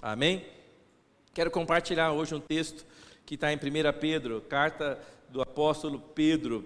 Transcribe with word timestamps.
Amém? 0.00 0.46
Quero 1.34 1.50
compartilhar 1.50 2.12
hoje 2.12 2.32
um 2.32 2.38
texto 2.38 2.86
que 3.26 3.34
está 3.34 3.52
em 3.52 3.56
1 3.56 3.60
Pedro, 3.98 4.40
carta 4.42 4.96
do 5.28 5.42
apóstolo 5.42 5.98
Pedro, 5.98 6.64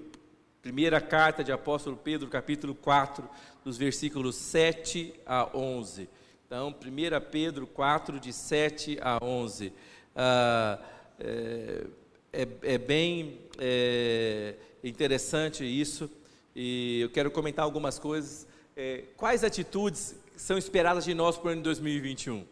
primeira 0.61 1.01
carta 1.01 1.43
de 1.43 1.51
apóstolo 1.51 1.97
Pedro, 1.97 2.29
capítulo 2.29 2.75
4, 2.75 3.27
dos 3.65 3.79
versículos 3.79 4.37
7 4.37 5.15
a 5.25 5.49
11. 5.57 6.11
Então, 6.47 6.69
1 6.69 7.31
Pedro 7.31 7.67
4, 7.67 8.21
de 8.21 8.35
7 8.35 8.99
a 9.01 9.19
11. 9.25 9.73
Ah, 10.15 10.79
é, 11.19 11.87
é, 12.35 12.49
é, 12.63 12.77
bem 12.77 13.41
é, 13.59 14.57
interessante 14.85 15.65
isso, 15.65 16.11
e 16.55 17.01
eu 17.01 17.09
quero 17.09 17.31
comentar 17.31 17.65
algumas 17.65 17.99
coisas. 17.99 18.47
É, 18.77 19.05
quais 19.17 19.43
atitudes 19.43 20.15
são 20.37 20.59
esperadas 20.59 21.07
de 21.07 21.15
nós 21.15 21.39
para 21.39 21.49
o 21.49 21.51
ano 21.53 21.63
de 21.63 21.65
2021? 21.65 22.52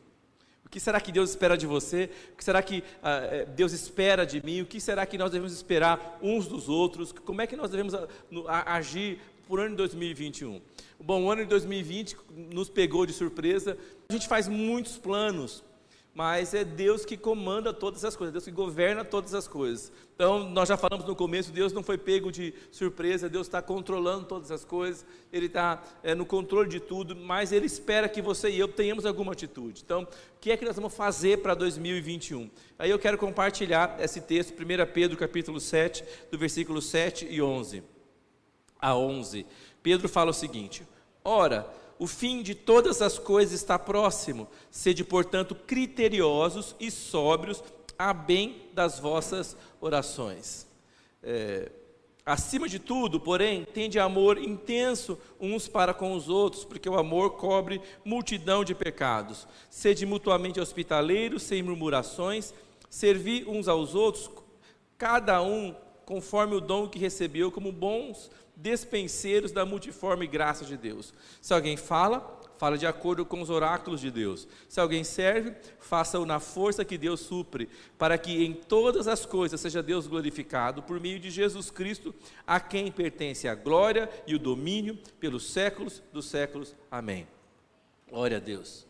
O 0.71 0.73
que 0.73 0.79
será 0.79 1.01
que 1.01 1.11
Deus 1.11 1.31
espera 1.31 1.59
de 1.59 1.67
você? 1.67 2.09
O 2.33 2.37
que 2.37 2.45
será 2.45 2.63
que 2.63 2.85
ah, 3.03 3.29
é, 3.29 3.45
Deus 3.45 3.73
espera 3.73 4.25
de 4.25 4.41
mim? 4.47 4.61
O 4.61 4.67
que 4.67 4.81
será 4.81 5.05
que 5.05 5.19
nós 5.19 5.33
devemos 5.33 5.53
esperar 5.53 6.17
uns 6.23 6.47
dos 6.47 6.69
outros? 6.69 7.11
Como 7.11 7.43
é 7.43 7.47
que 7.49 7.57
nós 7.57 7.73
devemos 7.73 7.93
a, 7.93 8.07
a, 8.47 8.77
agir 8.77 9.19
por 9.49 9.59
ano 9.59 9.71
de 9.71 9.79
2021? 9.79 10.61
Bom, 11.01 11.25
o 11.25 11.31
ano 11.33 11.43
de 11.43 11.49
2020 11.49 12.17
nos 12.55 12.71
pegou 12.71 13.05
de 13.05 13.13
surpresa. 13.13 13.77
A 14.09 14.13
gente 14.13 14.29
faz 14.29 14.47
muitos 14.47 14.97
planos, 14.97 15.65
mas 16.15 16.55
é 16.55 16.65
Deus 16.65 17.05
que 17.05 17.17
comanda 17.17 17.73
todas 17.73 18.05
as 18.05 18.17
coisas, 18.17 18.33
Deus 18.33 18.45
que 18.45 18.51
governa 18.51 19.05
todas 19.05 19.33
as 19.33 19.47
coisas. 19.47 19.93
Então, 20.15 20.51
nós 20.51 20.69
já 20.69 20.77
falamos 20.77 21.07
no 21.07 21.15
começo, 21.15 21.53
Deus 21.53 21.73
não 21.73 21.83
foi 21.83 21.97
pego 21.97 22.31
de 22.33 22.53
surpresa, 22.71 23.29
Deus 23.29 23.47
está 23.47 23.63
controlando 23.63 24.27
todas 24.27 24.51
as 24.51 24.65
coisas, 24.65 25.07
Ele 25.33 25.47
está 25.47 25.83
é, 26.03 26.15
no 26.15 26.27
controle 26.27 26.69
de 26.69 26.81
tudo, 26.81 27.15
mas 27.17 27.53
Ele 27.53 27.67
espera 27.67 28.09
que 28.09 28.21
você 28.21 28.51
e 28.51 28.59
eu 28.59 28.69
tenhamos 28.69 29.07
alguma 29.07 29.33
atitude. 29.33 29.83
Então, 29.85 30.03
o 30.03 30.09
que 30.41 30.51
é 30.51 30.57
que 30.57 30.65
nós 30.65 30.77
vamos 30.77 30.95
fazer 30.95 31.39
para 31.39 31.55
2021? 31.55 32.51
Aí 32.79 32.91
eu 32.91 32.99
quero 32.99 33.17
compartilhar 33.17 33.97
esse 34.01 34.21
texto, 34.21 34.53
1 34.53 34.93
Pedro 34.93 35.17
capítulo 35.17 35.61
7, 35.61 36.05
do 36.31 36.37
versículo 36.37 36.83
7 36.83 37.27
e 37.31 37.41
11 37.41 37.83
a 38.81 38.97
11. 38.97 39.47
Pedro 39.83 40.09
fala 40.09 40.31
o 40.31 40.35
seguinte: 40.35 40.83
Ora, 41.25 41.67
o 42.01 42.07
fim 42.07 42.43
de 42.43 42.55
todas 42.55 43.03
as 43.03 43.19
coisas 43.19 43.61
está 43.61 43.79
próximo. 43.79 44.49
Sede, 44.71 45.05
portanto, 45.05 45.55
criteriosos 45.55 46.75
e 46.81 46.91
sóbrios 46.91 47.63
a 47.99 48.15
bem 48.15 48.71
das 48.73 48.99
vossas 48.99 49.55
orações. 49.83 50.67
É, 51.23 51.71
acima 52.25 52.67
de 52.67 52.79
tudo, 52.79 53.21
porém, 53.21 53.67
tende 53.67 53.99
amor 53.99 54.39
intenso 54.39 55.19
uns 55.39 55.69
para 55.69 55.93
com 55.93 56.15
os 56.15 56.31
outros, 56.31 56.65
porque 56.65 56.89
o 56.89 56.99
amor 56.99 57.33
cobre 57.33 57.83
multidão 58.03 58.65
de 58.65 58.75
pecados. 58.75 59.47
Sede 59.69 60.07
mutuamente 60.07 60.59
hospitaleiros, 60.59 61.43
sem 61.43 61.63
murmurações, 61.63 62.55
servi 62.89 63.45
uns 63.47 63.69
aos 63.69 63.95
outros, 63.95 64.31
cada 64.97 65.43
um 65.43 65.77
conforme 66.07 66.55
o 66.55 66.61
dom 66.63 66.89
que 66.89 66.99
recebeu, 66.99 67.53
como 67.53 67.71
bons 67.71 68.31
despenseiros 68.61 69.53
da 69.53 69.65
multiforme 69.65 70.27
graça 70.27 70.65
de 70.65 70.77
Deus. 70.77 71.15
Se 71.41 71.53
alguém 71.53 71.77
fala, 71.77 72.41
fala 72.59 72.77
de 72.77 72.87
acordo 72.87 73.25
com 73.25 73.41
os 73.41 73.49
oráculos 73.49 74.01
de 74.01 74.11
Deus. 74.11 74.47
Se 74.69 74.81
alguém 74.81 75.03
serve, 75.03 75.55
faça-o 75.79 76.27
na 76.27 76.39
força 76.39 76.85
que 76.85 76.99
Deus 76.99 77.21
supre, 77.21 77.69
para 77.99 78.19
que 78.19 78.45
em 78.45 78.53
todas 78.53 79.09
as 79.09 79.25
coisas 79.25 79.61
seja 79.61 79.83
Deus 79.83 80.07
glorificado 80.07 80.83
por 80.83 81.01
meio 81.01 81.19
de 81.19 81.31
Jesus 81.31 81.71
Cristo, 81.71 82.15
a 82.47 82.61
quem 82.61 82.93
pertence 82.93 83.49
a 83.49 83.55
glória 83.55 84.11
e 84.27 84.35
o 84.35 84.39
domínio 84.39 84.99
pelos 85.19 85.51
séculos 85.51 86.03
dos 86.13 86.27
séculos. 86.27 86.75
Amém. 86.91 87.27
Glória 88.09 88.37
a 88.37 88.41
Deus. 88.41 88.87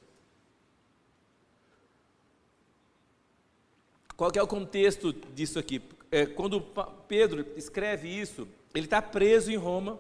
Qual 4.17 4.31
é 4.35 4.43
o 4.43 4.47
contexto 4.47 5.13
disso 5.13 5.59
aqui? 5.59 5.81
É, 6.11 6.27
quando 6.27 6.61
Pedro 7.07 7.47
escreve 7.57 8.09
isso, 8.09 8.47
ele 8.75 8.87
está 8.87 9.01
preso 9.03 9.51
em 9.51 9.57
Roma. 9.57 9.99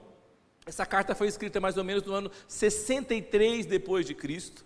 Essa 0.67 0.87
carta 0.87 1.15
foi 1.15 1.29
escrita 1.29 1.61
mais 1.61 1.77
ou 1.77 1.85
menos 1.85 2.03
no 2.05 2.13
ano 2.13 2.31
63 2.47 3.67
depois 3.67 4.07
de 4.07 4.15
Cristo. 4.15 4.65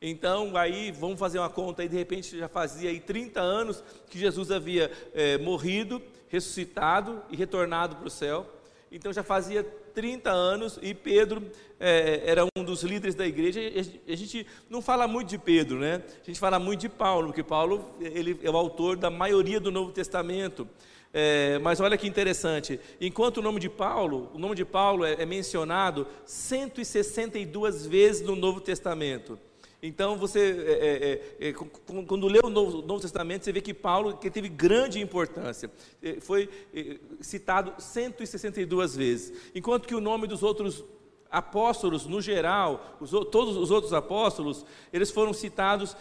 Então, 0.00 0.56
aí, 0.56 0.90
vamos 0.90 1.18
fazer 1.18 1.38
uma 1.38 1.48
conta 1.48 1.82
aí, 1.82 1.88
de 1.88 1.96
repente 1.96 2.36
já 2.36 2.48
fazia 2.48 2.90
aí 2.90 3.00
30 3.00 3.40
anos 3.40 3.82
que 4.10 4.18
Jesus 4.18 4.50
havia 4.50 4.90
é, 5.14 5.38
morrido, 5.38 6.02
ressuscitado 6.28 7.22
e 7.30 7.36
retornado 7.36 7.96
para 7.96 8.06
o 8.06 8.10
céu. 8.10 8.46
Então 8.94 9.12
já 9.12 9.22
fazia 9.22 9.64
30 9.94 10.30
anos 10.30 10.78
e 10.80 10.94
Pedro 10.94 11.42
é, 11.80 12.22
era 12.26 12.44
um 12.56 12.62
dos 12.62 12.82
líderes 12.82 13.14
da 13.14 13.26
igreja. 13.26 13.60
A 14.06 14.14
gente 14.14 14.46
não 14.68 14.80
fala 14.80 15.08
muito 15.08 15.28
de 15.28 15.38
Pedro, 15.38 15.78
né? 15.78 16.02
A 16.22 16.26
gente 16.26 16.38
fala 16.38 16.58
muito 16.58 16.82
de 16.82 16.88
Paulo, 16.88 17.28
porque 17.28 17.42
Paulo 17.42 17.94
ele 18.00 18.38
é 18.42 18.50
o 18.50 18.56
autor 18.56 18.96
da 18.96 19.10
maioria 19.10 19.58
do 19.58 19.72
Novo 19.72 19.90
Testamento. 19.90 20.68
É, 21.16 21.60
mas 21.60 21.78
olha 21.78 21.96
que 21.96 22.08
interessante, 22.08 22.80
enquanto 23.00 23.36
o 23.36 23.42
nome 23.42 23.60
de 23.60 23.68
Paulo, 23.68 24.32
o 24.34 24.38
nome 24.38 24.56
de 24.56 24.64
Paulo 24.64 25.04
é, 25.04 25.12
é 25.12 25.24
mencionado 25.24 26.08
162 26.26 27.86
vezes 27.86 28.26
no 28.26 28.34
Novo 28.34 28.60
Testamento. 28.60 29.38
Então 29.80 30.16
você, 30.16 30.40
é, 30.40 30.72
é, 30.72 31.46
é, 31.46 31.50
é 31.50 31.52
quando 31.52 32.26
lê 32.26 32.40
o 32.42 32.50
Novo, 32.50 32.82
Novo, 32.82 33.00
Testamento, 33.00 33.44
você 33.44 33.52
vê 33.52 33.60
que 33.60 33.72
Paulo 33.72 34.16
que 34.16 34.28
teve 34.28 34.48
grande 34.48 35.00
importância. 35.00 35.70
É, 36.02 36.18
foi 36.20 36.50
citado 37.20 37.74
162 37.78 38.96
vezes. 38.96 39.52
Enquanto 39.54 39.86
que 39.86 39.94
o 39.94 40.00
nome 40.00 40.26
dos 40.26 40.42
outros 40.42 40.82
apóstolos, 41.30 42.06
no 42.06 42.20
geral, 42.20 42.96
os, 42.98 43.10
todos 43.10 43.56
os 43.56 43.70
outros 43.70 43.92
apóstolos, 43.92 44.66
eles 44.92 45.12
foram 45.12 45.32
citados 45.32 45.96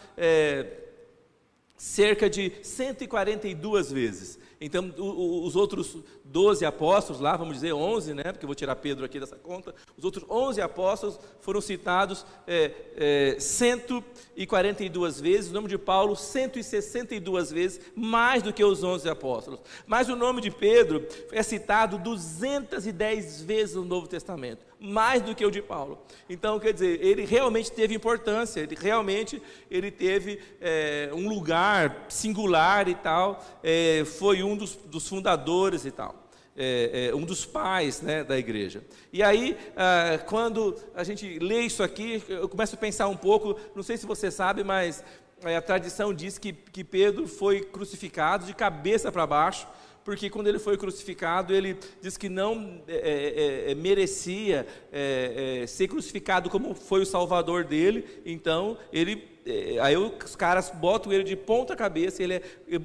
cerca 1.77 2.29
de 2.29 2.51
142 2.63 3.91
vezes. 3.91 4.39
Então, 4.65 4.93
os 4.97 5.57
outros 5.57 5.97
12 6.23 6.65
apóstolos, 6.65 7.21
lá, 7.21 7.35
vamos 7.35 7.55
dizer 7.55 7.73
11, 7.73 8.13
né? 8.13 8.23
Porque 8.23 8.45
eu 8.45 8.47
vou 8.47 8.55
tirar 8.55 8.77
Pedro 8.77 9.03
aqui 9.03 9.19
dessa 9.19 9.35
conta. 9.35 9.75
Os 9.97 10.05
outros 10.05 10.25
11 10.29 10.61
apóstolos 10.61 11.19
foram 11.41 11.59
citados 11.59 12.25
é, 12.47 12.71
é, 12.95 13.35
142 13.39 15.19
vezes. 15.19 15.51
O 15.51 15.53
nome 15.53 15.67
de 15.67 15.77
Paulo, 15.77 16.15
162 16.15 17.51
vezes, 17.51 17.81
mais 17.93 18.41
do 18.41 18.53
que 18.53 18.63
os 18.63 18.81
11 18.81 19.09
apóstolos. 19.09 19.59
Mas 19.85 20.07
o 20.07 20.15
nome 20.15 20.39
de 20.39 20.49
Pedro 20.49 21.05
é 21.33 21.43
citado 21.43 21.97
210 21.97 23.41
vezes 23.41 23.75
no 23.75 23.83
Novo 23.83 24.07
Testamento 24.07 24.72
mais 24.83 25.21
do 25.21 25.33
que 25.33 25.45
o 25.45 25.49
de 25.49 25.61
Paulo. 25.61 25.97
Então, 26.29 26.59
quer 26.59 26.73
dizer, 26.73 27.01
ele 27.01 27.23
realmente 27.23 27.71
teve 27.71 27.95
importância, 27.95 28.59
ele 28.59 28.75
realmente 28.75 29.41
ele 29.71 29.89
teve 29.89 30.41
é, 30.59 31.09
um 31.13 31.29
lugar 31.29 32.05
singular 32.09 32.89
e 32.89 32.95
tal, 32.95 33.41
é, 33.63 34.03
foi 34.03 34.43
um 34.43 34.57
dos, 34.57 34.75
dos 34.75 35.07
fundadores 35.07 35.85
e 35.85 35.91
tal. 35.91 36.21
É, 36.55 37.11
um 37.15 37.21
dos 37.25 37.45
pais 37.45 37.99
né, 38.01 38.23
da 38.23 38.37
igreja. 38.37 38.83
E 39.11 39.23
aí, 39.23 39.57
ah, 39.75 40.19
quando 40.27 40.75
a 40.93 41.03
gente 41.03 41.39
lê 41.39 41.61
isso 41.61 41.81
aqui, 41.81 42.21
eu 42.29 42.47
começo 42.47 42.75
a 42.75 42.77
pensar 42.77 43.07
um 43.07 43.17
pouco, 43.17 43.59
não 43.73 43.81
sei 43.81 43.97
se 43.97 44.05
você 44.05 44.29
sabe, 44.29 44.63
mas 44.63 45.03
a 45.43 45.61
tradição 45.61 46.13
diz 46.13 46.37
que, 46.37 46.53
que 46.53 46.83
Pedro 46.83 47.27
foi 47.27 47.61
crucificado 47.61 48.45
de 48.45 48.53
cabeça 48.53 49.11
para 49.11 49.25
baixo, 49.25 49.67
porque 50.03 50.29
quando 50.29 50.47
ele 50.47 50.59
foi 50.59 50.77
crucificado, 50.77 51.53
ele 51.53 51.77
diz 52.01 52.17
que 52.17 52.29
não 52.29 52.81
é, 52.87 53.67
é, 53.67 53.71
é 53.71 53.75
merecia 53.75 54.67
é, 54.91 55.61
é, 55.61 55.67
ser 55.67 55.87
crucificado 55.87 56.49
como 56.49 56.73
foi 56.75 57.01
o 57.01 57.05
Salvador 57.05 57.63
dele, 57.63 58.21
então 58.25 58.77
ele, 58.91 59.27
é, 59.45 59.79
aí 59.79 59.95
os 59.95 60.35
caras 60.35 60.69
botam 60.69 61.11
ele 61.13 61.23
de 61.23 61.35
ponta 61.35 61.75
cabeça, 61.75 62.21
ele 62.21 62.35
é 62.35 62.43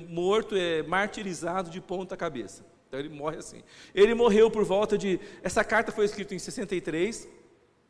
morto, 0.08 0.54
é 0.56 0.82
martirizado 0.82 1.70
de 1.70 1.80
ponta 1.80 2.16
cabeça. 2.16 2.64
Então 2.88 2.98
ele 2.98 3.10
morre 3.10 3.36
assim. 3.36 3.62
Ele 3.94 4.14
morreu 4.14 4.50
por 4.50 4.64
volta 4.64 4.96
de. 4.96 5.20
Essa 5.42 5.62
carta 5.62 5.92
foi 5.92 6.06
escrita 6.06 6.34
em 6.34 6.38
63. 6.38 7.28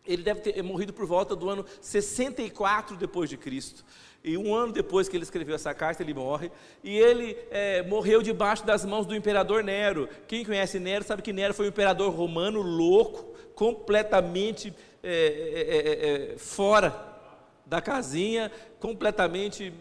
Ele 0.04 0.22
deve 0.22 0.40
ter 0.40 0.62
morrido 0.62 0.92
por 0.92 1.06
volta 1.06 1.36
do 1.36 1.48
ano 1.48 1.64
64 1.80 2.96
depois 2.96 3.30
de 3.30 3.36
Cristo. 3.36 3.84
E 4.22 4.36
um 4.36 4.54
ano 4.54 4.72
depois 4.72 5.08
que 5.08 5.16
ele 5.16 5.24
escreveu 5.24 5.54
essa 5.54 5.72
carta, 5.72 6.02
ele 6.02 6.12
morre. 6.12 6.50
E 6.82 6.96
ele 6.96 7.36
é, 7.50 7.82
morreu 7.82 8.20
debaixo 8.22 8.66
das 8.66 8.84
mãos 8.84 9.06
do 9.06 9.14
imperador 9.14 9.62
Nero. 9.62 10.08
Quem 10.26 10.44
conhece 10.44 10.78
Nero 10.78 11.04
sabe 11.04 11.22
que 11.22 11.32
Nero 11.32 11.54
foi 11.54 11.66
um 11.66 11.70
imperador 11.70 12.12
romano 12.12 12.60
louco, 12.60 13.32
completamente 13.54 14.74
é, 15.02 15.10
é, 15.10 16.30
é, 16.30 16.34
é 16.34 16.38
fora 16.38 16.94
da 17.64 17.80
casinha, 17.80 18.50
completamente 18.80 19.72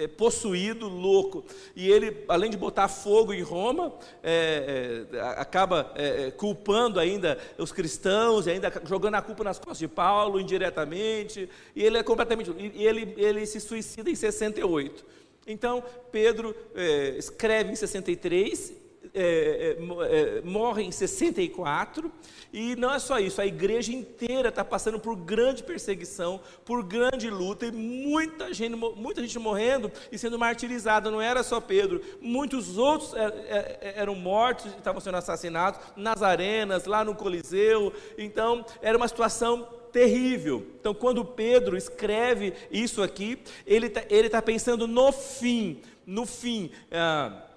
é, 0.00 0.08
possuído, 0.08 0.88
louco. 0.88 1.44
E 1.76 1.90
ele, 1.90 2.24
além 2.26 2.50
de 2.50 2.56
botar 2.56 2.88
fogo 2.88 3.34
em 3.34 3.42
Roma, 3.42 3.92
é, 4.22 5.06
é, 5.12 5.20
acaba 5.36 5.92
é, 5.94 6.26
é, 6.26 6.30
culpando 6.30 6.98
ainda 6.98 7.38
os 7.58 7.70
cristãos, 7.70 8.46
e 8.46 8.50
ainda 8.50 8.72
jogando 8.84 9.16
a 9.16 9.22
culpa 9.22 9.44
nas 9.44 9.58
costas 9.58 9.78
de 9.78 9.88
Paulo 9.88 10.40
indiretamente. 10.40 11.48
E 11.76 11.82
ele 11.82 11.98
é 11.98 12.02
completamente. 12.02 12.50
E 12.58 12.86
ele, 12.86 13.14
ele 13.16 13.44
se 13.44 13.60
suicida 13.60 14.08
em 14.10 14.14
68. 14.14 15.04
Então, 15.46 15.82
Pedro 16.10 16.54
é, 16.74 17.16
escreve 17.18 17.72
em 17.72 17.76
63 17.76 18.79
é, 19.14 19.76
é, 19.78 20.38
é, 20.38 20.42
morre 20.42 20.82
em 20.82 20.92
64, 20.92 22.10
e 22.52 22.76
não 22.76 22.92
é 22.92 22.98
só 22.98 23.18
isso, 23.18 23.40
a 23.40 23.46
igreja 23.46 23.92
inteira 23.92 24.48
está 24.48 24.64
passando 24.64 24.98
por 24.98 25.16
grande 25.16 25.62
perseguição, 25.62 26.40
por 26.64 26.82
grande 26.82 27.30
luta, 27.30 27.66
e 27.66 27.72
muita 27.72 28.52
gente, 28.52 28.76
muita 28.76 29.20
gente 29.20 29.38
morrendo 29.38 29.90
e 30.10 30.18
sendo 30.18 30.38
martirizada, 30.38 31.10
não 31.10 31.20
era 31.20 31.42
só 31.42 31.60
Pedro, 31.60 32.00
muitos 32.20 32.76
outros 32.78 33.14
é, 33.14 33.24
é, 33.24 33.94
eram 33.96 34.14
mortos, 34.14 34.66
estavam 34.66 35.00
sendo 35.00 35.16
assassinados 35.16 35.80
nas 35.96 36.22
arenas, 36.22 36.84
lá 36.84 37.04
no 37.04 37.14
Coliseu, 37.14 37.92
então 38.16 38.64
era 38.80 38.96
uma 38.96 39.08
situação 39.08 39.68
terrível. 39.90 40.66
Então, 40.80 40.94
quando 40.94 41.24
Pedro 41.24 41.76
escreve 41.76 42.54
isso 42.70 43.02
aqui, 43.02 43.38
ele 43.66 43.86
está 43.86 44.02
tá 44.30 44.42
pensando 44.42 44.86
no 44.86 45.12
fim, 45.12 45.80
no 46.06 46.26
fim. 46.26 46.70
Ah, 46.90 47.49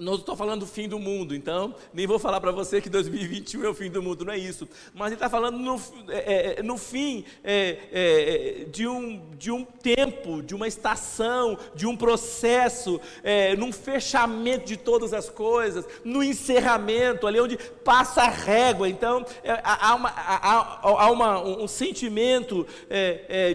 não 0.00 0.16
estou 0.16 0.34
falando 0.34 0.60
do 0.60 0.66
fim 0.66 0.88
do 0.88 0.98
mundo, 0.98 1.34
então 1.34 1.74
nem 1.92 2.04
vou 2.04 2.18
falar 2.18 2.40
para 2.40 2.50
você 2.50 2.80
que 2.80 2.90
2021 2.90 3.64
é 3.64 3.68
o 3.68 3.74
fim 3.74 3.88
do 3.88 4.02
mundo, 4.02 4.24
não 4.24 4.32
é 4.32 4.38
isso. 4.38 4.68
Mas 4.92 5.08
ele 5.08 5.14
está 5.14 5.30
falando 5.30 5.56
no, 5.56 5.80
é, 6.08 6.58
é, 6.58 6.62
no 6.62 6.76
fim 6.76 7.24
é, 7.44 7.78
é, 7.92 8.64
de, 8.64 8.88
um, 8.88 9.22
de 9.38 9.52
um 9.52 9.64
tempo, 9.64 10.42
de 10.42 10.52
uma 10.52 10.66
estação, 10.66 11.56
de 11.76 11.86
um 11.86 11.96
processo, 11.96 13.00
é, 13.22 13.54
num 13.54 13.72
fechamento 13.72 14.66
de 14.66 14.76
todas 14.76 15.12
as 15.12 15.30
coisas, 15.30 15.86
no 16.04 16.24
encerramento, 16.24 17.26
ali 17.26 17.38
onde 17.38 17.56
passa 17.56 18.22
a 18.22 18.28
régua. 18.28 18.88
Então 18.88 19.24
é, 19.44 19.60
há, 19.62 19.94
uma, 19.94 20.08
há, 20.08 20.80
há 20.82 21.10
uma, 21.10 21.40
um 21.40 21.68
sentimento 21.68 22.66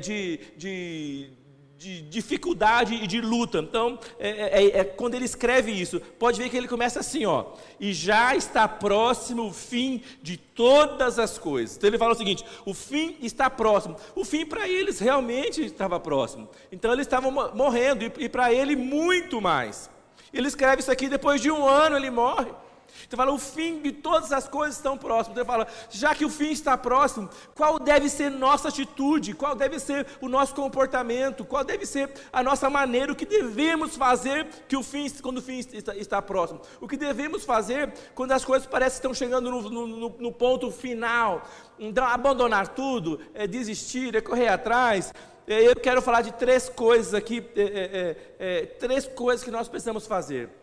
de, 0.02 0.40
de 0.56 1.39
de 1.80 2.02
dificuldade 2.02 2.94
e 2.94 3.08
de 3.08 3.22
luta. 3.22 3.60
Então, 3.60 3.98
é, 4.20 4.30
é, 4.30 4.64
é, 4.66 4.80
é, 4.80 4.84
quando 4.84 5.14
ele 5.14 5.24
escreve 5.24 5.72
isso, 5.72 6.02
pode 6.20 6.38
ver 6.38 6.50
que 6.50 6.58
ele 6.58 6.68
começa 6.68 7.00
assim, 7.00 7.26
ó, 7.26 7.54
e 7.80 7.94
já 7.94 8.36
está 8.36 8.68
próximo 8.68 9.48
o 9.48 9.54
fim 9.54 10.04
de 10.22 10.36
todas 10.36 11.18
as 11.18 11.38
coisas. 11.38 11.78
Então 11.78 11.90
ele 11.90 11.98
fala 11.98 12.12
o 12.12 12.18
seguinte: 12.18 12.44
o 12.66 12.74
fim 12.74 13.16
está 13.22 13.50
próximo. 13.50 13.96
O 14.14 14.26
fim 14.26 14.46
para 14.46 14.68
eles 14.68 15.00
realmente 15.00 15.64
estava 15.64 15.98
próximo. 16.02 16.50
Então 16.70 16.92
eles 16.92 17.08
estavam 17.08 17.32
morrendo 17.32 18.04
e, 18.04 18.26
e 18.26 18.28
para 18.28 18.52
ele 18.54 18.76
muito 18.76 19.40
mais. 19.40 19.90
Ele 20.34 20.50
escreve 20.50 20.82
isso 20.82 20.92
aqui 20.92 21.08
depois 21.08 21.40
de 21.40 21.50
um 21.50 21.66
ano 21.66 21.96
ele 21.96 22.12
morre. 22.12 22.52
Então 23.06 23.18
fala, 23.18 23.32
o 23.32 23.40
fim 23.40 23.82
de 23.82 23.92
todas 23.92 24.32
as 24.32 24.48
coisas 24.48 24.78
estão 24.78 24.98
próximos. 24.98 25.38
Então 25.38 25.46
fala, 25.46 25.68
já 25.90 26.14
que 26.14 26.26
o 26.26 26.30
fim 26.30 26.52
está 26.52 26.78
próximo, 26.78 27.30
qual 27.56 27.80
deve 27.80 28.10
ser 28.10 28.30
nossa 28.30 28.70
atitude? 28.70 29.34
Qual 29.34 29.56
deve 29.56 29.80
ser 29.80 30.06
o 30.22 30.30
nosso 30.30 30.54
comportamento? 30.54 31.46
Qual 31.46 31.64
deve 31.64 31.86
ser 31.86 32.12
a 32.32 32.44
nossa 32.44 32.70
maneira? 32.70 33.12
O 33.12 33.16
que 33.16 33.26
devemos 33.26 33.96
fazer 33.96 34.48
que 34.68 34.78
o 34.78 34.84
fim, 34.84 35.10
quando 35.22 35.38
o 35.38 35.42
fim 35.42 35.60
está, 35.60 35.96
está 35.96 36.22
próximo? 36.22 36.62
O 36.80 36.88
que 36.88 36.98
devemos 36.98 37.44
fazer 37.44 37.94
quando 38.14 38.32
as 38.32 38.46
coisas 38.46 38.68
parecem 38.68 38.92
que 38.92 39.08
estão 39.08 39.14
chegando 39.14 39.50
no, 39.50 39.70
no, 39.70 40.10
no 40.10 40.32
ponto 40.32 40.72
final? 40.72 41.44
Então, 41.80 42.06
abandonar 42.06 42.68
tudo, 42.70 43.20
é 43.34 43.48
desistir, 43.48 44.16
é 44.16 44.22
correr 44.22 44.50
atrás. 44.50 45.14
É, 45.48 45.68
eu 45.68 45.76
quero 45.76 46.02
falar 46.02 46.22
de 46.22 46.32
três 46.34 46.70
coisas 46.70 47.14
aqui, 47.14 47.44
é, 47.56 47.62
é, 47.62 48.18
é, 48.40 48.62
é 48.62 48.66
três 48.66 49.08
coisas 49.08 49.44
que 49.44 49.50
nós 49.50 49.68
precisamos 49.68 50.06
fazer. 50.06 50.59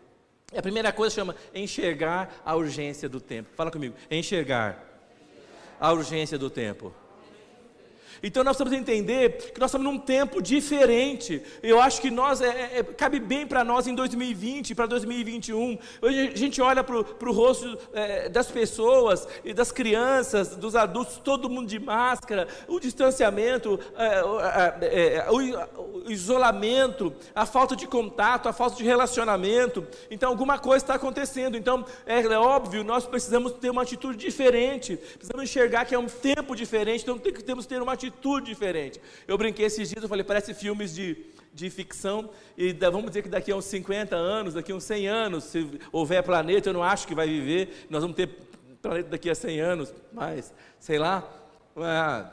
A 0.54 0.62
primeira 0.62 0.93
coisa 0.93 1.14
chama 1.14 1.34
enxergar 1.52 2.43
a 2.44 2.54
urgência 2.54 3.08
do 3.08 3.20
tempo. 3.20 3.48
Fala 3.56 3.70
comigo, 3.70 3.96
enxergar 4.08 4.81
a 5.81 5.93
urgência 5.93 6.38
do 6.38 6.48
tempo. 6.48 6.94
Então 8.22 8.42
nós 8.42 8.56
precisamos 8.56 8.88
entender 8.88 9.52
que 9.52 9.60
nós 9.60 9.70
estamos 9.70 9.86
num 9.86 9.98
tempo 9.98 10.40
diferente. 10.40 11.42
Eu 11.62 11.80
acho 11.80 12.00
que 12.00 12.10
nós 12.10 12.40
é, 12.40 12.48
é, 12.48 12.78
é 12.78 12.82
cabe 12.82 13.20
bem 13.20 13.46
para 13.46 13.62
nós 13.62 13.86
em 13.86 13.94
2020, 13.94 14.74
para 14.74 14.86
2021. 14.86 15.78
Hoje 16.00 16.32
a 16.34 16.36
gente 16.36 16.60
olha 16.62 16.82
para 16.82 16.96
o 16.96 17.32
rosto 17.32 17.78
é, 17.92 18.28
das 18.28 18.50
pessoas 18.50 19.26
e 19.44 19.52
das 19.52 19.70
crianças, 19.70 20.56
dos 20.56 20.74
adultos, 20.74 21.18
todo 21.18 21.50
mundo 21.50 21.68
de 21.68 21.78
máscara, 21.78 22.48
o 22.66 22.80
distanciamento, 22.80 23.78
é, 23.96 25.18
é, 25.18 25.26
o 25.30 26.10
isolamento, 26.10 27.12
a 27.34 27.44
falta 27.44 27.76
de 27.76 27.86
contato, 27.86 28.48
a 28.48 28.52
falta 28.52 28.76
de 28.76 28.84
relacionamento. 28.84 29.86
Então 30.10 30.30
alguma 30.30 30.58
coisa 30.58 30.84
está 30.84 30.94
acontecendo. 30.94 31.56
Então 31.56 31.84
é, 32.06 32.26
óbvio, 32.38 32.82
nós 32.82 33.06
precisamos 33.06 33.52
ter 33.52 33.70
uma 33.70 33.82
atitude 33.82 34.16
diferente. 34.16 34.96
Precisamos 34.96 35.44
enxergar 35.44 35.84
que 35.84 35.94
é 35.94 35.98
um 35.98 36.06
tempo 36.06 36.56
diferente. 36.56 37.02
Então 37.02 37.18
temos 37.18 37.66
que 37.66 37.74
ter 37.74 37.82
uma 37.82 37.92
atitude 37.92 38.06
atitude 38.06 38.47
diferente. 38.47 39.00
Eu 39.26 39.37
brinquei 39.37 39.67
esses 39.67 39.88
dias, 39.88 40.03
eu 40.03 40.08
falei, 40.08 40.25
parece 40.25 40.55
filmes 40.55 40.94
de, 40.94 41.17
de 41.53 41.70
ficção, 41.70 42.31
e 42.56 42.73
da, 42.73 42.91
vamos 42.91 43.08
dizer 43.11 43.23
que 43.23 43.29
daqui 43.29 43.53
a 43.53 43.56
uns 43.56 43.64
50 43.64 44.17
anos, 44.17 44.55
daqui 44.55 44.73
a 44.73 44.75
uns 44.75 44.85
100 44.85 45.08
anos, 45.08 45.44
se 45.44 45.81
houver 45.93 46.23
planeta, 46.23 46.69
eu 46.69 46.75
não 46.75 46.82
acho 46.82 47.06
que 47.06 47.14
vai 47.14 47.29
viver, 47.29 47.87
nós 47.91 48.03
vamos 48.03 48.17
ter 48.17 48.29
planeta 48.81 49.08
daqui 49.08 49.29
a 49.29 49.35
100 49.35 49.61
anos, 49.61 49.94
mas, 50.12 50.53
sei 50.79 50.99
lá, 50.99 51.29
ah, 51.76 52.31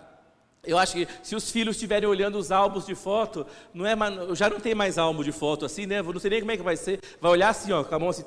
eu 0.66 0.78
acho 0.78 0.94
que 0.94 1.08
se 1.22 1.36
os 1.36 1.52
filhos 1.52 1.76
estiverem 1.76 2.08
olhando 2.08 2.38
os 2.38 2.50
álbuns 2.50 2.86
de 2.86 2.96
foto, 2.96 3.46
não 3.74 3.86
é, 3.86 3.96
já 4.34 4.50
não 4.50 4.62
tem 4.62 4.74
mais 4.74 4.98
álbum 4.98 5.22
de 5.22 5.32
foto 5.34 5.66
assim, 5.66 5.86
né? 5.86 6.02
Não 6.02 6.20
sei 6.20 6.30
nem 6.30 6.40
como 6.40 6.52
é 6.52 6.58
que 6.58 6.64
vai 6.64 6.78
ser. 6.78 7.02
Vai 7.20 7.32
olhar 7.32 7.50
assim, 7.50 7.74
ó, 7.74 7.84
com 7.84 7.94
a 7.94 8.00
mão 8.00 8.08
assim, 8.08 8.24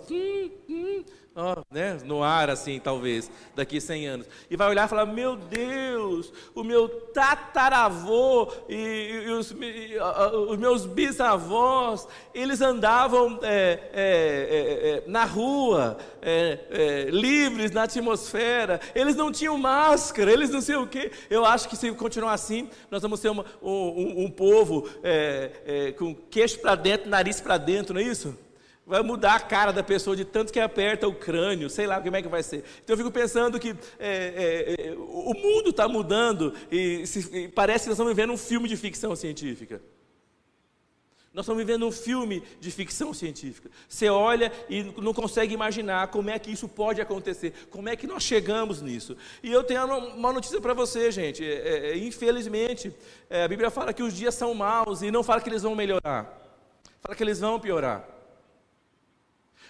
né, 1.70 1.98
no 2.04 2.22
ar 2.22 2.48
assim, 2.48 2.80
talvez, 2.80 3.30
daqui 3.54 3.78
100 3.78 4.06
anos. 4.06 4.26
E 4.50 4.56
vai 4.56 4.68
olhar 4.68 4.86
e 4.86 4.88
falar: 4.88 5.04
Meu 5.04 5.36
Deus, 5.36 6.32
o 6.54 6.64
meu 6.64 6.88
tataravô 6.88 8.50
e, 8.68 9.24
e, 9.26 9.30
os, 9.30 9.50
e 9.50 9.98
os, 10.48 10.56
meus 10.56 10.86
bisavós, 10.86 12.08
eles 12.32 12.62
andavam 12.62 13.38
é, 13.42 13.80
é, 13.92 13.92
é, 13.92 14.88
é 14.90 15.02
na 15.06 15.24
rua, 15.24 15.98
é, 16.22 16.58
é, 16.70 17.10
livres 17.10 17.70
na 17.70 17.82
atmosfera, 17.82 18.80
eles 18.94 19.14
não 19.14 19.30
tinham 19.30 19.58
máscara, 19.58 20.32
eles 20.32 20.48
não 20.48 20.62
sei 20.62 20.76
o 20.76 20.86
quê. 20.86 21.12
Eu 21.28 21.44
acho 21.44 21.68
que 21.68 21.76
se 21.76 21.92
continuar 21.92 22.32
assim, 22.32 22.70
nós 22.90 23.02
vamos 23.02 23.20
ser 23.20 23.28
uma, 23.28 23.44
um, 23.62 24.24
um, 24.24 24.30
povo 24.30 24.88
com 25.98 26.14
queixo 26.14 26.58
para 26.60 26.74
dentro, 26.74 27.10
nariz 27.10 27.40
para 27.40 27.58
dentro, 27.58 27.94
não 27.94 28.00
é 28.00 28.04
isso? 28.04 28.45
Vai 28.86 29.02
mudar 29.02 29.34
a 29.34 29.40
cara 29.40 29.72
da 29.72 29.82
pessoa 29.82 30.14
de 30.14 30.24
tanto 30.24 30.52
que 30.52 30.60
aperta 30.60 31.08
o 31.08 31.14
crânio, 31.14 31.68
sei 31.68 31.86
lá 31.86 32.00
como 32.00 32.14
é 32.16 32.22
que 32.22 32.28
vai 32.28 32.42
ser. 32.42 32.64
Então 32.84 32.94
eu 32.94 32.98
fico 32.98 33.10
pensando 33.10 33.58
que 33.58 33.70
é, 33.98 34.76
é, 34.78 34.88
é, 34.90 34.94
o 34.94 35.34
mundo 35.34 35.70
está 35.70 35.88
mudando 35.88 36.54
e, 36.70 37.04
se, 37.04 37.36
e, 37.36 37.48
parece 37.48 37.84
que 37.84 37.88
nós 37.88 37.96
estamos 37.96 38.14
vivendo 38.14 38.32
um 38.32 38.38
filme 38.38 38.68
de 38.68 38.76
ficção 38.76 39.16
científica. 39.16 39.82
Nós 41.34 41.44
estamos 41.44 41.62
vivendo 41.62 41.86
um 41.86 41.92
filme 41.92 42.42
de 42.60 42.70
ficção 42.70 43.12
científica. 43.12 43.68
Você 43.86 44.08
olha 44.08 44.50
e 44.70 44.84
não 44.84 45.12
consegue 45.12 45.52
imaginar 45.52 46.06
como 46.08 46.30
é 46.30 46.38
que 46.38 46.50
isso 46.50 46.66
pode 46.66 46.98
acontecer, 46.98 47.52
como 47.68 47.90
é 47.90 47.96
que 47.96 48.06
nós 48.06 48.22
chegamos 48.22 48.80
nisso. 48.80 49.16
E 49.42 49.52
eu 49.52 49.62
tenho 49.62 49.84
uma 49.84 50.32
notícia 50.32 50.60
para 50.62 50.72
você, 50.72 51.10
gente. 51.10 51.44
É, 51.44 51.90
é, 51.90 51.98
infelizmente, 51.98 52.94
é, 53.28 53.42
a 53.42 53.48
Bíblia 53.48 53.68
fala 53.68 53.92
que 53.92 54.02
os 54.02 54.14
dias 54.14 54.34
são 54.34 54.54
maus 54.54 55.02
e 55.02 55.10
não 55.10 55.22
fala 55.22 55.42
que 55.42 55.50
eles 55.50 55.62
vão 55.62 55.74
melhorar, 55.74 56.40
fala 57.02 57.14
que 57.14 57.22
eles 57.22 57.40
vão 57.40 57.60
piorar. 57.60 58.15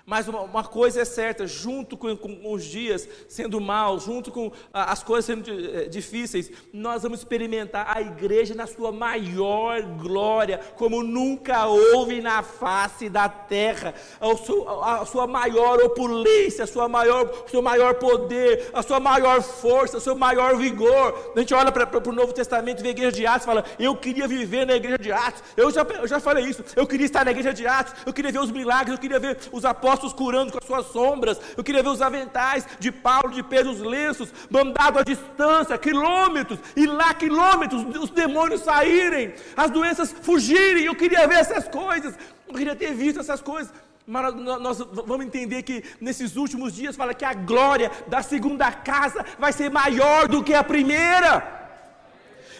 Mas 0.08 0.28
uma, 0.28 0.42
uma 0.42 0.62
coisa 0.62 1.00
é 1.00 1.04
certa, 1.04 1.48
junto 1.48 1.96
com, 1.96 2.16
com, 2.16 2.52
os 2.52 2.64
dias 2.64 3.08
sendo 3.28 3.60
maus, 3.60 4.04
junto 4.04 4.30
com 4.30 4.52
ah, 4.72 4.92
as 4.92 5.02
coisas 5.02 5.24
sendo 5.24 5.50
eh, 5.50 5.88
difíceis, 5.88 6.48
nós 6.72 7.02
vamos 7.02 7.18
experimentar 7.18 7.84
a 7.88 8.00
igreja 8.00 8.54
na 8.54 8.68
sua 8.68 8.92
maior 8.92 9.82
glória, 9.82 10.60
como 10.76 11.02
nunca 11.02 11.66
houve 11.66 12.20
na 12.20 12.44
face 12.44 13.08
da 13.08 13.28
terra, 13.28 13.94
a 14.20 14.36
sua, 14.36 15.00
a 15.00 15.06
sua 15.06 15.26
maior 15.26 15.82
opulência, 15.82 16.62
a 16.62 16.68
sua 16.68 16.88
maior, 16.88 17.28
o 17.44 17.50
seu 17.50 17.60
maior 17.60 17.94
poder, 17.94 18.70
a 18.72 18.84
sua 18.84 19.00
maior 19.00 19.42
força, 19.42 19.96
o 19.96 20.00
seu 20.00 20.14
maior 20.14 20.56
vigor. 20.56 21.32
A 21.34 21.40
gente 21.40 21.52
olha 21.52 21.72
para 21.72 22.08
o 22.08 22.12
Novo 22.12 22.32
Testamento 22.32 22.78
e 22.78 22.82
vê 22.84 22.88
a 22.90 22.92
igreja 22.92 23.10
de 23.10 23.26
Atos 23.26 23.42
e 23.42 23.46
fala: 23.46 23.64
Eu 23.76 23.96
queria 23.96 24.28
viver 24.28 24.64
na 24.64 24.76
igreja 24.76 24.98
de 24.98 25.10
Atos. 25.10 25.42
Eu 25.56 25.68
já, 25.72 25.82
eu 25.82 26.06
já 26.06 26.20
falei 26.20 26.44
isso. 26.44 26.62
Eu 26.76 26.86
queria 26.86 27.06
estar 27.06 27.24
na 27.24 27.32
igreja 27.32 27.52
de 27.52 27.66
Atos. 27.66 27.92
Eu 28.06 28.12
queria 28.12 28.30
ver 28.30 28.38
os 28.38 28.52
milagres. 28.52 28.94
Eu 28.94 29.00
queria 29.00 29.18
ver 29.18 29.36
os 29.50 29.64
apóstolos 29.64 29.95
apóstolos 29.96 30.12
curando 30.12 30.52
com 30.52 30.58
as 30.58 30.64
suas 30.64 30.86
sombras. 30.86 31.40
Eu 31.56 31.64
queria 31.64 31.82
ver 31.82 31.88
os 31.88 32.02
aventais 32.02 32.66
de 32.78 32.92
Paulo, 32.92 33.30
de 33.30 33.42
Pedro, 33.42 33.72
os 33.72 33.80
lenços, 33.80 34.32
mandado 34.50 34.98
à 34.98 35.02
distância, 35.02 35.76
quilômetros, 35.78 36.58
e 36.76 36.86
lá 36.86 37.14
quilômetros, 37.14 37.82
os 37.96 38.10
demônios 38.10 38.60
saírem, 38.62 39.34
as 39.56 39.70
doenças 39.70 40.12
fugirem. 40.12 40.84
Eu 40.84 40.94
queria 40.94 41.26
ver 41.26 41.36
essas 41.36 41.66
coisas. 41.66 42.14
Eu 42.46 42.54
queria 42.54 42.76
ter 42.76 42.94
visto 42.94 43.20
essas 43.20 43.40
coisas. 43.40 43.72
Mas 44.06 44.34
nós 44.34 44.78
vamos 44.78 45.26
entender 45.26 45.62
que 45.64 45.82
nesses 46.00 46.36
últimos 46.36 46.72
dias 46.72 46.94
fala 46.94 47.12
que 47.12 47.24
a 47.24 47.34
glória 47.34 47.90
da 48.06 48.22
segunda 48.22 48.70
casa 48.70 49.24
vai 49.36 49.52
ser 49.52 49.68
maior 49.68 50.28
do 50.28 50.44
que 50.44 50.54
a 50.54 50.62
primeira. 50.62 51.65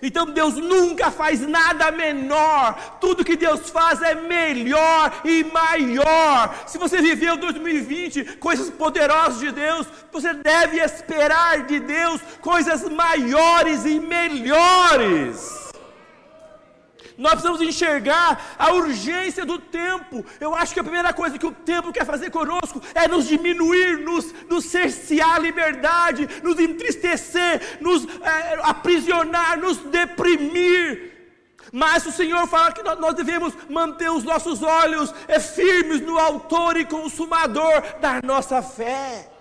Então 0.03 0.26
Deus 0.26 0.55
nunca 0.55 1.11
faz 1.11 1.41
nada 1.41 1.91
menor, 1.91 2.99
tudo 3.00 3.25
que 3.25 3.37
Deus 3.37 3.71
faz 3.71 4.03
é 4.03 4.15
melhor 4.15 5.21
e 5.25 5.45
maior. 5.45 6.55
Se 6.67 6.79
você 6.79 7.00
viveu 7.00 7.37
2020 7.37 8.37
coisas 8.37 8.71
poderosas 8.71 9.41
de 9.41 9.50
Deus, 9.53 9.87
você 10.12 10.35
deve 10.35 10.79
esperar 10.79 11.62
de 11.62 11.81
Deus 11.81 12.21
coisas 12.41 12.88
maiores 12.88 13.85
e 13.85 13.99
melhores. 14.00 15.65
Nós 17.18 17.32
precisamos 17.32 17.62
enxergar 17.62 18.56
a 18.58 18.73
urgência 18.73 19.44
do 19.46 19.58
tempo. 19.58 20.25
Eu 20.38 20.54
acho 20.54 20.75
que 20.75 20.80
a 20.80 20.85
primeira 20.85 21.12
coisa 21.12 21.38
que 21.38 21.46
o 21.46 21.52
tempo 21.52 21.92
quer 21.92 22.04
fazer 22.04 22.30
conosco 22.30 22.80
é 22.94 23.08
nos 23.08 23.26
diminuir, 23.26 23.99
nos, 23.99 24.32
nos 24.49 24.66
cercear 24.66 25.37
a 25.37 25.38
liberdade, 25.38 26.28
nos 26.42 26.58
entristecer, 26.61 27.78
nos 27.80 28.04
é, 28.04 28.61
aprisionar, 28.62 29.58
nos 29.58 29.78
deprimir. 29.78 31.14
Mas 31.73 32.06
o 32.06 32.12
Senhor 32.12 32.46
fala 32.46 32.73
que 32.73 32.82
nós 32.82 33.14
devemos 33.14 33.52
manter 33.68 34.11
os 34.11 34.23
nossos 34.23 34.62
olhos 34.62 35.14
é, 35.26 35.40
firmes 35.40 36.00
no 36.00 36.18
Autor 36.18 36.76
e 36.76 36.85
Consumador 36.85 37.82
da 38.00 38.20
nossa 38.23 38.62
fé. 38.62 39.36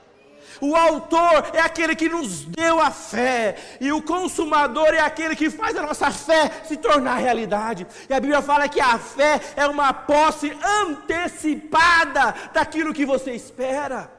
O 0.62 0.76
autor 0.76 1.52
é 1.54 1.60
aquele 1.60 1.96
que 1.96 2.10
nos 2.10 2.46
deu 2.46 2.80
a 2.80 2.92
fé, 2.92 3.56
e 3.80 3.92
o 3.92 4.02
consumador 4.02 4.94
é 4.94 5.00
aquele 5.00 5.36
que 5.36 5.50
faz 5.50 5.76
a 5.76 5.82
nossa 5.82 6.12
fé 6.12 6.52
se 6.66 6.78
tornar 6.78 7.16
realidade. 7.16 7.86
E 8.10 8.14
a 8.14 8.20
Bíblia 8.20 8.42
fala 8.42 8.70
que 8.70 8.80
a 8.80 8.98
fé 8.98 9.40
é 9.56 9.68
uma 9.68 9.94
posse 9.94 10.56
antecipada 10.82 12.34
daquilo 12.54 12.94
que 12.94 13.06
você 13.06 13.32
espera. 13.32 14.12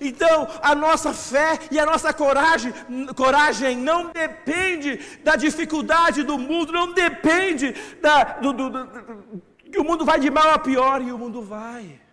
Então, 0.00 0.48
a 0.60 0.74
nossa 0.74 1.12
fé 1.12 1.58
e 1.70 1.78
a 1.78 1.86
nossa 1.86 2.12
coragem, 2.12 2.72
coragem 3.14 3.76
não 3.76 4.10
depende 4.10 4.96
da 5.22 5.36
dificuldade 5.36 6.24
do 6.24 6.36
mundo, 6.36 6.72
não 6.72 6.92
depende 6.92 7.72
da, 8.02 8.24
do, 8.24 8.52
do, 8.52 8.70
do, 8.70 9.42
que 9.70 9.78
o 9.78 9.84
mundo 9.84 10.04
vai 10.04 10.18
de 10.18 10.30
mal 10.30 10.50
a 10.50 10.58
pior, 10.58 11.00
e 11.00 11.12
o 11.12 11.18
mundo 11.18 11.42
vai 11.42 12.03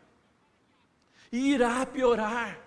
e 1.32 1.54
irá 1.54 1.86
piorar. 1.86 2.60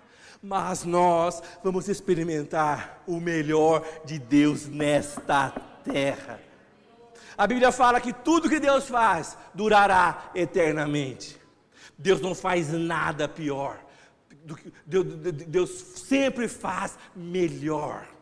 Mas 0.43 0.85
nós 0.85 1.43
vamos 1.63 1.89
experimentar 1.89 3.03
o 3.07 3.19
melhor 3.19 3.85
de 4.05 4.19
Deus 4.19 4.67
nesta 4.67 5.51
terra. 5.83 6.41
A 7.37 7.47
Bíblia 7.47 7.73
fala 7.73 8.01
que 8.01 8.13
tudo 8.13 8.49
que 8.49 8.61
Deus 8.61 8.89
faz 8.89 9.37
durará 9.55 10.31
eternamente. 10.35 11.39
Deus 11.97 12.21
não 12.21 12.35
faz 12.35 12.71
nada 12.73 13.29
pior. 13.29 13.79
Deus 14.87 15.71
sempre 15.71 16.47
faz 16.49 16.99
melhor. 17.15 18.14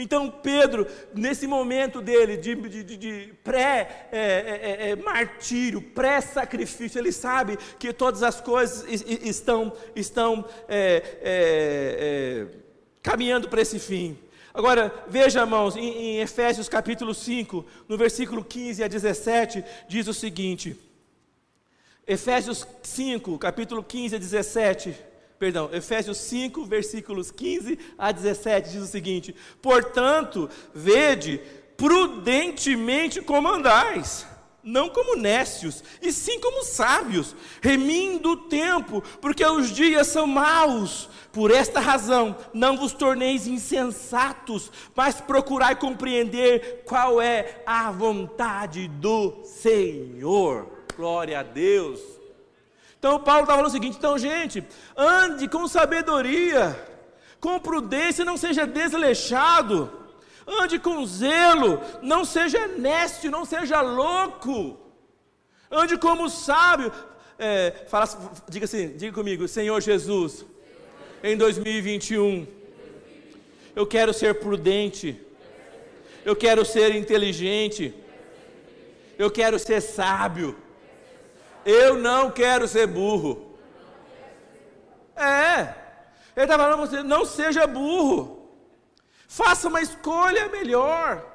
Então 0.00 0.30
Pedro, 0.30 0.86
nesse 1.12 1.44
momento 1.46 2.00
dele 2.00 2.36
de, 2.36 2.54
de, 2.54 2.96
de 2.96 3.34
pré-martírio, 3.42 5.80
é, 5.80 5.82
é, 5.82 5.86
é, 5.86 5.90
pré-sacrifício, 5.94 7.00
ele 7.00 7.10
sabe 7.10 7.58
que 7.78 7.92
todas 7.92 8.22
as 8.22 8.40
coisas 8.40 8.84
estão, 8.88 9.72
estão 9.96 10.44
é, 10.68 11.02
é, 11.20 11.22
é, 11.24 12.46
caminhando 13.02 13.48
para 13.48 13.60
esse 13.60 13.80
fim. 13.80 14.16
Agora, 14.54 14.94
veja, 15.08 15.40
irmãos, 15.40 15.74
em, 15.76 15.88
em 15.88 16.20
Efésios 16.20 16.68
capítulo 16.68 17.12
5, 17.12 17.66
no 17.88 17.98
versículo 17.98 18.44
15 18.44 18.84
a 18.84 18.88
17, 18.88 19.64
diz 19.88 20.06
o 20.06 20.14
seguinte. 20.14 20.78
Efésios 22.06 22.64
5, 22.82 23.36
capítulo 23.38 23.82
15 23.82 24.14
a 24.14 24.18
17 24.18 25.07
perdão, 25.38 25.70
Efésios 25.72 26.18
5, 26.18 26.64
versículos 26.64 27.30
15 27.30 27.78
a 27.96 28.10
17, 28.12 28.70
diz 28.70 28.82
o 28.82 28.86
seguinte: 28.86 29.34
Portanto, 29.62 30.50
vede 30.74 31.40
prudentemente 31.76 33.22
como 33.22 33.48
andais, 33.48 34.26
não 34.62 34.88
como 34.88 35.16
nécios, 35.16 35.82
e 36.02 36.12
sim 36.12 36.40
como 36.40 36.64
sábios, 36.64 37.36
remindo 37.62 38.30
o 38.30 38.36
tempo, 38.48 39.02
porque 39.20 39.46
os 39.46 39.70
dias 39.70 40.08
são 40.08 40.26
maus. 40.26 41.08
Por 41.32 41.52
esta 41.52 41.78
razão, 41.78 42.36
não 42.52 42.76
vos 42.76 42.92
torneis 42.92 43.46
insensatos, 43.46 44.72
mas 44.96 45.20
procurai 45.20 45.76
compreender 45.76 46.82
qual 46.84 47.22
é 47.22 47.62
a 47.64 47.92
vontade 47.92 48.88
do 48.88 49.44
Senhor. 49.44 50.66
Glória 50.96 51.38
a 51.38 51.42
Deus. 51.44 52.17
Então 52.98 53.20
Paulo 53.20 53.42
está 53.42 53.54
falando 53.54 53.70
o 53.70 53.72
seguinte: 53.72 53.96
então, 53.96 54.18
gente, 54.18 54.64
ande 54.96 55.48
com 55.48 55.66
sabedoria, 55.68 56.78
com 57.40 57.58
prudência, 57.58 58.24
não 58.24 58.36
seja 58.36 58.66
desleixado, 58.66 59.90
ande 60.46 60.78
com 60.78 61.04
zelo, 61.06 61.80
não 62.02 62.24
seja 62.24 62.66
nécio, 62.66 63.30
não 63.30 63.44
seja 63.44 63.80
louco, 63.80 64.78
ande 65.70 65.96
como 65.96 66.28
sábio. 66.28 66.92
É, 67.38 67.84
fala, 67.88 68.06
diga 68.48 68.64
assim, 68.64 68.96
diga 68.96 69.12
comigo, 69.12 69.46
Senhor 69.46 69.80
Jesus, 69.80 70.44
em 71.22 71.36
2021, 71.36 72.48
eu 73.76 73.86
quero 73.86 74.12
ser 74.12 74.40
prudente, 74.40 75.20
eu 76.24 76.34
quero 76.34 76.64
ser 76.64 76.96
inteligente, 76.96 77.94
eu 79.16 79.30
quero 79.30 79.56
ser 79.56 79.80
sábio. 79.80 80.56
Eu 81.68 81.98
não 81.98 82.30
quero 82.30 82.66
ser 82.66 82.86
burro. 82.86 83.54
É. 85.14 85.74
Ele 86.34 86.44
está 86.46 86.56
falando 86.56 86.78
você, 86.78 87.02
não 87.02 87.26
seja 87.26 87.66
burro. 87.66 88.48
Faça 89.28 89.68
uma 89.68 89.82
escolha 89.82 90.48
melhor. 90.48 91.26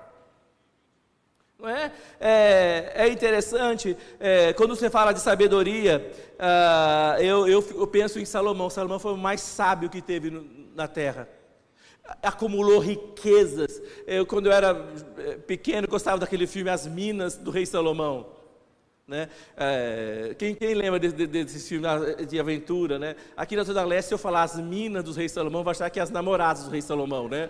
Não 1.60 1.70
é? 1.70 1.92
É, 2.20 2.94
é 2.96 3.08
interessante, 3.10 3.96
é, 4.20 4.54
quando 4.54 4.76
você 4.76 4.90
fala 4.90 5.14
de 5.14 5.20
sabedoria, 5.20 6.12
uh, 6.34 7.22
eu, 7.22 7.48
eu, 7.48 7.64
eu, 7.76 7.86
penso 7.86 8.20
em 8.20 8.26
Salomão. 8.26 8.72
Salomão 8.72 8.98
foi 8.98 9.14
o 9.14 9.18
mais 9.18 9.40
sábio 9.40 9.88
que 9.88 10.02
teve 10.02 10.32
no, 10.32 10.44
na 10.74 10.88
terra. 10.88 11.30
Acumulou 12.24 12.80
riquezas. 12.80 13.80
Eu, 14.08 14.26
quando 14.26 14.48
eu 14.48 14.52
era 14.52 14.84
é, 15.20 15.36
pequeno, 15.36 15.88
gostava 15.88 16.18
daquele 16.18 16.48
filme 16.48 16.72
As 16.72 16.88
Minas 16.88 17.38
do 17.38 17.52
Rei 17.52 17.68
Salomão. 17.68 18.33
Né? 19.06 19.30
É, 19.58 20.34
quem, 20.40 20.56
quem, 20.56 20.74
lembra 20.74 20.98
desse, 20.98 21.28
desse 21.28 21.68
filme 21.68 21.86
de 22.26 22.40
aventura? 22.40 22.98
Né? 22.98 23.16
Aqui 23.36 23.56
na 23.56 23.64
Zona 23.64 23.84
Leste, 23.84 24.08
se 24.08 24.14
eu 24.14 24.18
falar 24.18 24.44
as 24.44 24.56
minas 24.56 25.04
dos 25.04 25.18
reis 25.18 25.32
Salomão, 25.32 25.64
vai 25.64 25.72
achar 25.72 25.90
que 25.90 26.00
é 26.00 26.04
as 26.04 26.10
namoradas 26.10 26.64
do 26.64 26.72
rei 26.72 26.82
Salomão. 26.82 27.28
Né? 27.28 27.50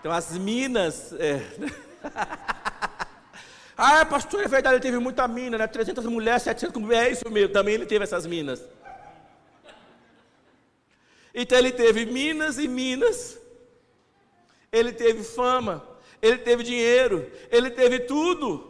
Então, 0.00 0.10
as 0.10 0.38
minas. 0.38 1.12
É... 1.14 1.42
ah, 3.76 4.06
pastor, 4.06 4.42
é 4.42 4.48
verdade, 4.48 4.76
ele 4.76 4.82
teve 4.82 4.98
muita 4.98 5.28
mina, 5.28 5.58
né? 5.58 5.66
300 5.66 6.06
mulheres, 6.06 6.42
700 6.44 6.80
mulheres, 6.80 7.08
é 7.08 7.12
isso 7.12 7.30
mesmo, 7.30 7.52
também 7.52 7.74
ele 7.74 7.84
teve 7.84 8.04
essas 8.04 8.24
minas. 8.24 8.64
Então, 11.34 11.58
ele 11.58 11.72
teve 11.72 12.06
minas 12.06 12.58
e 12.58 12.66
minas, 12.66 13.38
ele 14.72 14.92
teve 14.92 15.22
fama, 15.22 15.86
ele 16.22 16.38
teve 16.38 16.62
dinheiro, 16.62 17.30
ele 17.50 17.70
teve 17.70 18.00
tudo. 18.00 18.67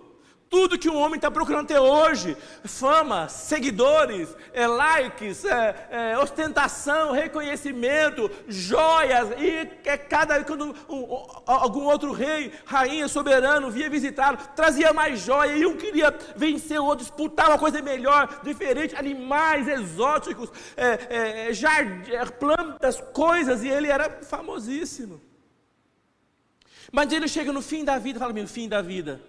Tudo 0.50 0.78
que 0.78 0.88
um 0.88 0.96
homem 0.96 1.16
está 1.16 1.30
procurando 1.30 1.66
ter 1.66 1.78
hoje: 1.78 2.36
fama, 2.64 3.28
seguidores, 3.28 4.34
é, 4.52 4.66
likes, 4.66 5.44
é, 5.44 5.88
é, 5.90 6.18
ostentação, 6.18 7.12
reconhecimento, 7.12 8.30
joias. 8.46 9.28
E 9.38 9.70
é 9.84 9.96
cada 9.98 10.42
quando 10.44 10.74
um, 10.88 11.04
algum 11.46 11.84
outro 11.84 12.12
rei, 12.12 12.52
rainha, 12.64 13.08
soberano 13.08 13.70
via 13.70 13.90
visitá-lo, 13.90 14.38
trazia 14.56 14.92
mais 14.92 15.20
joia. 15.20 15.52
E 15.56 15.66
um 15.66 15.76
queria 15.76 16.16
vencer 16.34 16.80
o 16.80 16.84
outro, 16.84 17.04
disputar 17.04 17.48
uma 17.48 17.58
coisa 17.58 17.82
melhor, 17.82 18.40
diferente, 18.42 18.96
animais 18.96 19.68
exóticos, 19.68 20.50
é, 20.76 21.50
é, 21.50 21.50
é, 21.50 22.24
plantas, 22.24 23.00
coisas. 23.12 23.62
E 23.62 23.68
ele 23.68 23.88
era 23.88 24.22
famosíssimo. 24.22 25.20
Mas 26.90 27.12
ele 27.12 27.28
chega 27.28 27.52
no 27.52 27.60
fim 27.60 27.84
da 27.84 27.98
vida, 27.98 28.18
fala: 28.18 28.32
no 28.32 28.48
fim 28.48 28.66
da 28.66 28.80
vida. 28.80 29.20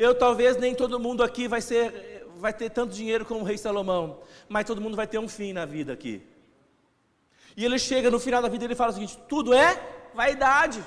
Eu 0.00 0.14
talvez 0.14 0.56
nem 0.56 0.74
todo 0.74 0.98
mundo 0.98 1.22
aqui 1.22 1.46
vai 1.46 1.60
ser 1.60 2.26
vai 2.38 2.54
ter 2.54 2.70
tanto 2.70 2.94
dinheiro 2.94 3.26
como 3.26 3.40
o 3.40 3.44
rei 3.44 3.58
Salomão, 3.58 4.22
mas 4.48 4.64
todo 4.64 4.80
mundo 4.80 4.96
vai 4.96 5.06
ter 5.06 5.18
um 5.18 5.28
fim 5.28 5.52
na 5.52 5.66
vida 5.66 5.92
aqui. 5.92 6.26
E 7.54 7.66
ele 7.66 7.78
chega 7.78 8.10
no 8.10 8.18
final 8.18 8.40
da 8.40 8.48
vida 8.48 8.64
e 8.64 8.66
ele 8.66 8.74
fala 8.74 8.92
o 8.92 8.94
seguinte: 8.94 9.18
tudo 9.28 9.52
é 9.52 9.78
vaidade. 10.14 10.82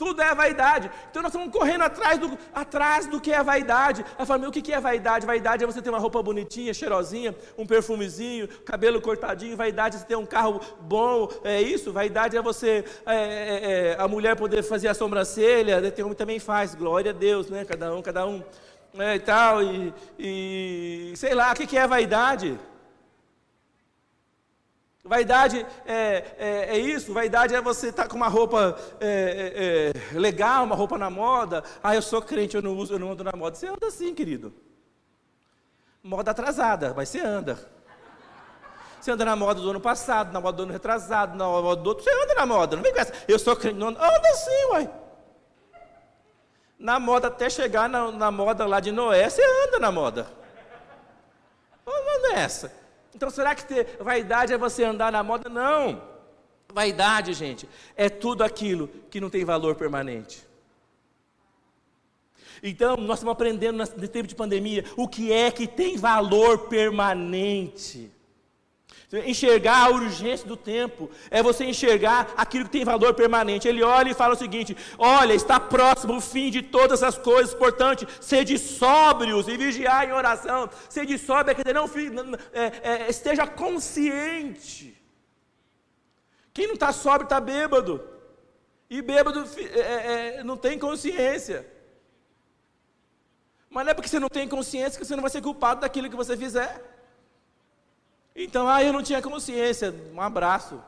Tudo 0.00 0.22
é 0.22 0.34
vaidade. 0.34 0.90
Então 1.10 1.20
nós 1.20 1.30
estamos 1.30 1.52
correndo 1.52 1.82
atrás 1.82 2.18
do, 2.18 2.38
atrás 2.54 3.06
do 3.06 3.20
que 3.20 3.30
é 3.30 3.42
vaidade. 3.42 4.02
Aí 4.18 4.24
fala, 4.24 4.48
o 4.48 4.50
que 4.50 4.72
é 4.72 4.80
vaidade? 4.80 5.26
Vaidade 5.26 5.62
é 5.62 5.66
você 5.66 5.82
ter 5.82 5.90
uma 5.90 5.98
roupa 5.98 6.22
bonitinha, 6.22 6.72
cheirosinha, 6.72 7.36
um 7.58 7.66
perfumezinho, 7.66 8.48
cabelo 8.64 8.98
cortadinho. 9.02 9.58
Vaidade 9.58 9.96
é 9.96 9.98
você 9.98 10.06
ter 10.06 10.16
um 10.16 10.24
carro 10.24 10.58
bom. 10.80 11.28
É 11.44 11.60
isso? 11.60 11.92
Vaidade 11.92 12.34
é 12.34 12.40
você, 12.40 12.82
é, 13.04 13.14
é, 13.14 13.90
é, 13.90 13.96
a 13.98 14.08
mulher 14.08 14.36
poder 14.36 14.62
fazer 14.62 14.88
a 14.88 14.94
sobrancelha. 14.94 15.82
Né? 15.82 15.90
Tem 15.90 16.02
homem 16.02 16.16
também 16.16 16.38
faz, 16.38 16.74
glória 16.74 17.10
a 17.10 17.14
Deus, 17.14 17.50
né? 17.50 17.66
Cada 17.66 17.94
um, 17.94 18.00
cada 18.00 18.26
um. 18.26 18.42
É, 18.98 19.16
e 19.16 19.20
tal, 19.20 19.62
e, 19.62 19.92
e 20.18 21.12
sei 21.14 21.34
lá, 21.34 21.52
o 21.52 21.54
que 21.54 21.76
é 21.76 21.86
vaidade? 21.86 22.58
Vaidade 25.10 25.66
é, 25.86 26.24
é, 26.38 26.66
é, 26.68 26.78
isso, 26.78 27.12
vaidade 27.12 27.52
é 27.52 27.60
você 27.60 27.88
estar 27.88 28.04
tá 28.04 28.08
com 28.08 28.14
uma 28.14 28.28
roupa 28.28 28.78
é, 29.00 29.92
é, 30.06 30.16
é, 30.16 30.18
legal, 30.20 30.62
uma 30.62 30.76
roupa 30.76 30.96
na 30.96 31.10
moda. 31.10 31.64
Ah, 31.82 31.96
eu 31.96 32.00
sou 32.00 32.22
crente, 32.22 32.54
eu 32.54 32.62
não 32.62 32.76
uso, 32.76 32.94
eu 32.94 32.98
não 33.00 33.10
ando 33.10 33.24
na 33.24 33.32
moda. 33.32 33.56
Você 33.56 33.66
anda 33.66 33.88
assim, 33.88 34.14
querido. 34.14 34.54
Moda 36.00 36.30
atrasada, 36.30 36.94
mas 36.96 37.08
você 37.08 37.18
anda. 37.18 37.58
Você 39.00 39.10
anda 39.10 39.24
na 39.24 39.34
moda 39.34 39.60
do 39.60 39.70
ano 39.70 39.80
passado, 39.80 40.32
na 40.32 40.40
moda 40.40 40.58
do 40.58 40.62
ano 40.62 40.72
retrasado, 40.72 41.36
na 41.36 41.44
moda 41.44 41.82
do 41.82 41.88
outro. 41.88 42.04
Você 42.04 42.10
anda 42.22 42.34
na 42.36 42.46
moda, 42.46 42.76
não 42.76 42.82
vem 42.84 42.92
com 42.92 43.00
essa. 43.00 43.12
Eu 43.26 43.40
sou 43.40 43.56
crente, 43.56 43.76
não 43.76 43.88
anda 43.88 44.28
assim, 44.30 44.64
uai. 44.70 44.90
na 46.78 47.00
moda 47.00 47.26
até 47.26 47.50
chegar 47.50 47.88
na, 47.88 48.12
na 48.12 48.30
moda 48.30 48.64
lá 48.64 48.78
de 48.78 48.92
Noé, 48.92 49.28
você 49.28 49.42
anda 49.66 49.80
na 49.80 49.90
moda. 49.90 50.28
Não 51.84 52.36
é 52.36 52.42
essa. 52.42 52.79
Então, 53.14 53.30
será 53.30 53.54
que 53.54 53.64
ter 53.64 53.96
vaidade 54.00 54.52
é 54.52 54.58
você 54.58 54.84
andar 54.84 55.10
na 55.10 55.22
moda? 55.22 55.48
Não. 55.48 56.02
Vaidade, 56.72 57.32
gente, 57.32 57.68
é 57.96 58.08
tudo 58.08 58.44
aquilo 58.44 58.88
que 59.10 59.20
não 59.20 59.28
tem 59.28 59.44
valor 59.44 59.74
permanente. 59.74 60.48
Então, 62.62 62.96
nós 62.96 63.18
estamos 63.18 63.32
aprendendo 63.32 63.78
nesse 63.78 64.08
tempo 64.08 64.28
de 64.28 64.34
pandemia 64.34 64.84
o 64.96 65.08
que 65.08 65.32
é 65.32 65.50
que 65.50 65.66
tem 65.66 65.96
valor 65.96 66.68
permanente. 66.68 68.10
Enxergar 69.12 69.86
a 69.86 69.90
urgência 69.90 70.46
do 70.46 70.56
tempo 70.56 71.10
é 71.32 71.42
você 71.42 71.64
enxergar 71.64 72.32
aquilo 72.36 72.66
que 72.66 72.70
tem 72.70 72.84
valor 72.84 73.12
permanente. 73.12 73.66
Ele 73.66 73.82
olha 73.82 74.10
e 74.10 74.14
fala 74.14 74.34
o 74.34 74.38
seguinte: 74.38 74.76
Olha, 74.96 75.34
está 75.34 75.58
próximo 75.58 76.16
o 76.16 76.20
fim 76.20 76.48
de 76.48 76.62
todas 76.62 77.02
as 77.02 77.18
coisas, 77.18 77.52
portanto, 77.52 78.06
sede 78.20 78.56
sóbrios 78.56 79.48
e 79.48 79.56
vigiar 79.56 80.08
em 80.08 80.12
oração. 80.12 80.70
Sede 80.88 81.18
sóbrio 81.18 81.50
é 81.50 81.54
quer 81.56 81.62
dizer, 81.62 81.74
não, 81.74 81.90
é, 82.52 82.72
é, 82.82 83.10
esteja 83.10 83.48
consciente. 83.48 84.96
Quem 86.52 86.68
não 86.68 86.74
está 86.74 86.92
sóbrio 86.92 87.24
está 87.24 87.40
bêbado. 87.40 88.08
E 88.88 89.02
bêbado 89.02 89.44
é, 89.58 90.38
é, 90.38 90.44
não 90.44 90.56
tem 90.56 90.78
consciência. 90.78 91.66
Mas 93.68 93.84
não 93.84 93.90
é 93.90 93.94
porque 93.94 94.08
você 94.08 94.20
não 94.20 94.28
tem 94.28 94.48
consciência 94.48 95.00
que 95.00 95.04
você 95.04 95.16
não 95.16 95.22
vai 95.22 95.30
ser 95.30 95.42
culpado 95.42 95.80
daquilo 95.80 96.08
que 96.08 96.16
você 96.16 96.36
fizer. 96.36 96.99
Então, 98.34 98.68
ah, 98.68 98.82
eu 98.82 98.92
não 98.92 99.02
tinha 99.02 99.20
consciência. 99.20 99.94
Um 100.12 100.20
abraço. 100.20 100.80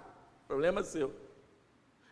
Problema 0.47 0.83
seu. 0.83 1.23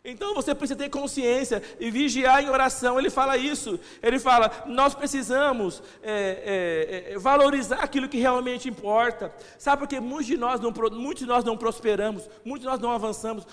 Então 0.05 0.35
você 0.35 0.55
precisa 0.55 0.79
ter 0.79 0.89
consciência 0.89 1.63
e 1.79 1.91
vigiar 1.91 2.43
em 2.43 2.49
oração. 2.49 2.99
Ele 2.99 3.11
fala 3.11 3.37
isso. 3.37 3.79
Ele 4.03 4.19
fala: 4.19 4.51
nós 4.67 4.95
precisamos 4.95 5.83
é, 6.03 7.11
é, 7.11 7.13
é, 7.13 7.19
valorizar 7.19 7.81
aquilo 7.81 8.09
que 8.09 8.19
realmente 8.19 8.69
importa. 8.69 9.33
Sabe 9.59 9.81
porque 9.81 10.01
muitos 10.01 10.27
de 10.27 10.37
nós 10.37 10.61
não, 10.61 10.73
muitos 10.93 11.23
de 11.23 11.29
nós 11.29 11.45
não 11.45 11.57
prosperamos, 11.57 12.29
muitos 12.45 12.63
de 12.63 12.69
nós 12.69 12.81
não 12.81 12.93
avançamos. 12.93 13.47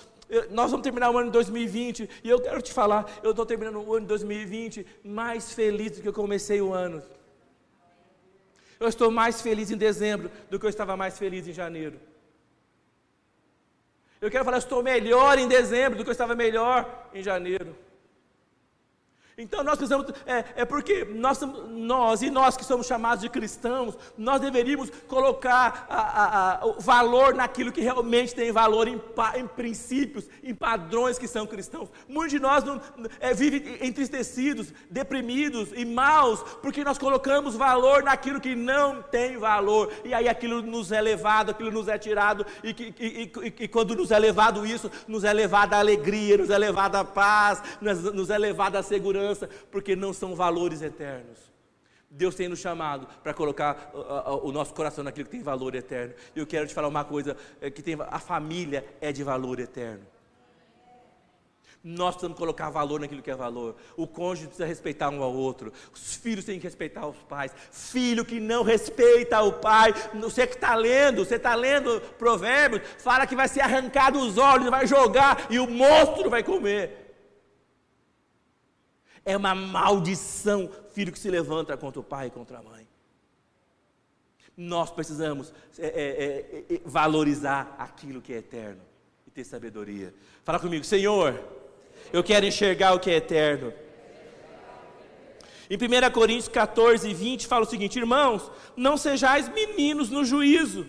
nós 0.50 0.70
vamos 0.70 0.84
terminar 0.84 1.10
o 1.10 1.18
ano 1.18 1.26
de 1.26 1.32
2020 1.32 2.08
e 2.24 2.28
eu 2.30 2.40
quero 2.40 2.62
te 2.62 2.72
falar: 2.72 3.04
eu 3.22 3.32
estou 3.32 3.44
terminando 3.44 3.76
o 3.76 3.92
ano 3.92 4.02
de 4.02 4.08
2020 4.08 4.86
mais 5.04 5.52
feliz 5.52 5.92
do 5.92 6.02
que 6.02 6.08
eu 6.08 6.14
comecei 6.14 6.62
o 6.62 6.72
ano. 6.72 7.02
Eu 8.80 8.88
estou 8.88 9.10
mais 9.10 9.42
feliz 9.42 9.70
em 9.70 9.76
dezembro 9.76 10.30
do 10.50 10.58
que 10.58 10.66
eu 10.66 10.70
estava 10.70 10.96
mais 10.96 11.18
feliz 11.18 11.46
em 11.48 11.52
janeiro. 11.52 11.98
Eu 14.20 14.30
quero 14.30 14.44
falar, 14.44 14.56
eu 14.56 14.60
estou 14.66 14.82
melhor 14.82 15.38
em 15.38 15.48
dezembro 15.48 15.96
do 15.96 16.04
que 16.04 16.10
eu 16.10 16.12
estava 16.12 16.34
melhor 16.34 17.08
em 17.14 17.22
janeiro. 17.22 17.76
Então 19.38 19.62
nós 19.62 19.76
precisamos, 19.76 20.06
é, 20.26 20.44
é 20.56 20.64
porque 20.64 21.04
nós, 21.04 21.40
nós 21.70 22.22
e 22.22 22.28
nós 22.28 22.56
que 22.56 22.64
somos 22.64 22.88
chamados 22.88 23.22
de 23.22 23.30
cristãos, 23.30 23.96
nós 24.16 24.40
deveríamos 24.40 24.90
colocar 25.06 25.86
a, 25.88 26.00
a, 26.00 26.54
a, 26.54 26.66
o 26.66 26.80
valor 26.80 27.34
naquilo 27.34 27.70
que 27.70 27.80
realmente 27.80 28.34
tem 28.34 28.50
valor, 28.50 28.88
em, 28.88 29.00
em, 29.36 29.46
princípios, 29.46 30.28
em 30.42 30.52
padrões 30.52 31.20
que 31.20 31.28
são 31.28 31.46
cristãos. 31.46 31.88
Muitos 32.08 32.32
de 32.32 32.40
nós 32.40 32.64
não, 32.64 32.80
é, 33.20 33.32
vivem 33.32 33.78
entristecidos, 33.80 34.72
deprimidos 34.90 35.68
e 35.72 35.84
maus, 35.84 36.42
porque 36.60 36.82
nós 36.82 36.98
colocamos 36.98 37.54
valor 37.54 38.02
naquilo 38.02 38.40
que 38.40 38.56
não 38.56 39.00
tem 39.02 39.36
valor, 39.36 39.92
e 40.04 40.12
aí 40.12 40.28
aquilo 40.28 40.62
nos 40.62 40.90
é 40.90 41.00
levado, 41.00 41.50
aquilo 41.50 41.70
nos 41.70 41.86
é 41.86 41.96
tirado, 41.96 42.44
e, 42.64 42.70
e, 42.70 43.22
e, 43.22 43.64
e 43.64 43.68
quando 43.68 43.94
nos 43.94 44.10
é 44.10 44.18
levado 44.18 44.66
isso, 44.66 44.90
nos 45.06 45.22
é 45.22 45.32
levado 45.32 45.74
a 45.74 45.78
alegria, 45.78 46.36
nos 46.36 46.50
é 46.50 46.58
levado 46.58 46.96
a 46.96 47.04
paz, 47.04 47.62
nos, 47.80 48.02
nos 48.12 48.30
é 48.30 48.36
levado 48.38 48.74
a 48.74 48.82
segurança 48.82 49.27
esperança, 49.32 49.48
porque 49.70 49.94
não 49.94 50.12
são 50.12 50.34
valores 50.34 50.82
eternos. 50.82 51.38
Deus 52.10 52.34
tem 52.34 52.48
nos 52.48 52.58
chamado 52.58 53.06
para 53.22 53.34
colocar 53.34 53.90
o 54.42 54.50
nosso 54.50 54.72
coração 54.72 55.04
naquilo 55.04 55.26
que 55.26 55.32
tem 55.32 55.42
valor 55.42 55.74
eterno. 55.74 56.14
E 56.34 56.38
eu 56.38 56.46
quero 56.46 56.66
te 56.66 56.72
falar 56.72 56.88
uma 56.88 57.04
coisa: 57.04 57.36
é 57.60 57.70
que 57.70 57.82
tem, 57.82 57.96
a 57.98 58.18
família 58.18 58.84
é 59.00 59.12
de 59.12 59.22
valor 59.22 59.60
eterno. 59.60 60.06
Nós 61.84 62.14
precisamos 62.14 62.36
colocar 62.36 62.70
valor 62.70 62.98
naquilo 62.98 63.22
que 63.22 63.30
é 63.30 63.36
valor. 63.36 63.76
O 63.96 64.06
cônjuge 64.06 64.48
precisa 64.48 64.66
respeitar 64.66 65.10
um 65.10 65.22
ao 65.22 65.32
outro. 65.32 65.72
Os 65.94 66.16
filhos 66.16 66.44
têm 66.44 66.58
que 66.58 66.66
respeitar 66.66 67.06
os 67.06 67.16
pais. 67.18 67.52
Filho 67.70 68.24
que 68.24 68.40
não 68.40 68.64
respeita 68.64 69.40
o 69.42 69.52
pai. 69.52 69.94
Você 70.20 70.46
que 70.46 70.54
está 70.54 70.74
lendo, 70.74 71.24
você 71.24 71.36
está 71.36 71.54
lendo 71.54 72.00
provérbios, 72.18 72.82
fala 72.98 73.26
que 73.26 73.36
vai 73.36 73.46
ser 73.46 73.60
arrancado 73.60 74.18
os 74.18 74.36
olhos, 74.38 74.70
vai 74.70 74.86
jogar 74.86 75.46
e 75.50 75.58
o 75.58 75.68
monstro 75.68 76.28
vai 76.28 76.42
comer. 76.42 77.07
É 79.24 79.36
uma 79.36 79.54
maldição, 79.54 80.70
filho 80.92 81.12
que 81.12 81.18
se 81.18 81.30
levanta 81.30 81.76
contra 81.76 82.00
o 82.00 82.04
pai 82.04 82.28
e 82.28 82.30
contra 82.30 82.58
a 82.58 82.62
mãe. 82.62 82.86
Nós 84.56 84.90
precisamos 84.90 85.52
é, 85.78 85.86
é, 85.86 85.90
é, 85.90 86.74
é, 86.74 86.80
valorizar 86.84 87.76
aquilo 87.78 88.20
que 88.20 88.32
é 88.32 88.38
eterno 88.38 88.80
e 89.26 89.30
ter 89.30 89.44
sabedoria. 89.44 90.12
Fala 90.42 90.58
comigo, 90.58 90.84
Senhor, 90.84 91.40
eu 92.12 92.24
quero 92.24 92.46
enxergar 92.46 92.94
o 92.94 93.00
que 93.00 93.10
é 93.10 93.16
eterno. 93.16 93.72
Em 95.70 95.76
1 95.76 96.10
Coríntios 96.12 96.48
14, 96.48 97.12
20 97.12 97.46
fala 97.46 97.64
o 97.64 97.68
seguinte: 97.68 97.98
Irmãos, 97.98 98.50
não 98.76 98.96
sejais 98.96 99.48
meninos 99.48 100.08
no 100.08 100.24
juízo. 100.24 100.86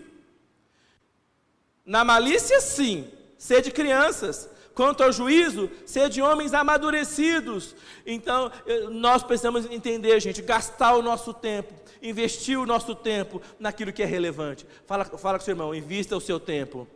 Na 1.86 2.04
malícia, 2.04 2.62
sim, 2.62 3.08
sede 3.38 3.72
crianças, 3.72 4.50
Quanto 4.74 5.04
ao 5.04 5.12
juízo, 5.12 5.70
ser 5.86 6.10
de 6.10 6.22
homens 6.22 6.54
amadurecidos. 6.54 7.76
Então, 8.06 8.52
eh, 8.66 8.88
nós 8.90 9.24
precisamos 9.24 9.66
entender, 9.66 10.20
gente, 10.20 10.42
gastar 10.42 10.96
o 10.96 11.02
nosso 11.02 11.34
tempo, 11.34 11.74
investir 12.02 12.58
o 12.58 12.66
nosso 12.66 12.96
tempo 12.96 13.42
naquilo 13.60 13.92
que 13.92 14.02
é 14.02 14.06
relevante. 14.06 14.66
Fala, 14.86 15.06
fala 15.06 15.38
com 15.38 15.46
seu 15.46 15.52
irmão, 15.54 15.76
invista 15.76 16.16
o 16.16 16.22
seu 16.22 16.40
tempo 16.40 16.88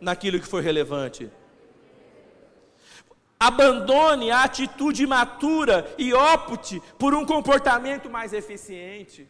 naquilo 0.00 0.38
que 0.38 0.46
for 0.46 0.62
relevante. 0.62 1.30
Abandone 3.38 4.30
a 4.30 4.44
atitude 4.44 5.02
imatura 5.02 5.92
e 5.98 6.14
opte 6.14 6.80
por 6.98 7.14
um 7.14 7.26
comportamento 7.26 8.08
mais 8.08 8.32
eficiente. 8.32 9.28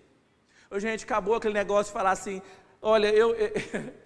Gente, 0.77 1.05
acabou 1.05 1.35
aquele 1.35 1.55
negócio 1.55 1.87
de 1.87 1.93
falar 1.93 2.13
assim: 2.13 2.41
olha, 2.81 3.09
eu, 3.09 3.35
eu 3.35 3.53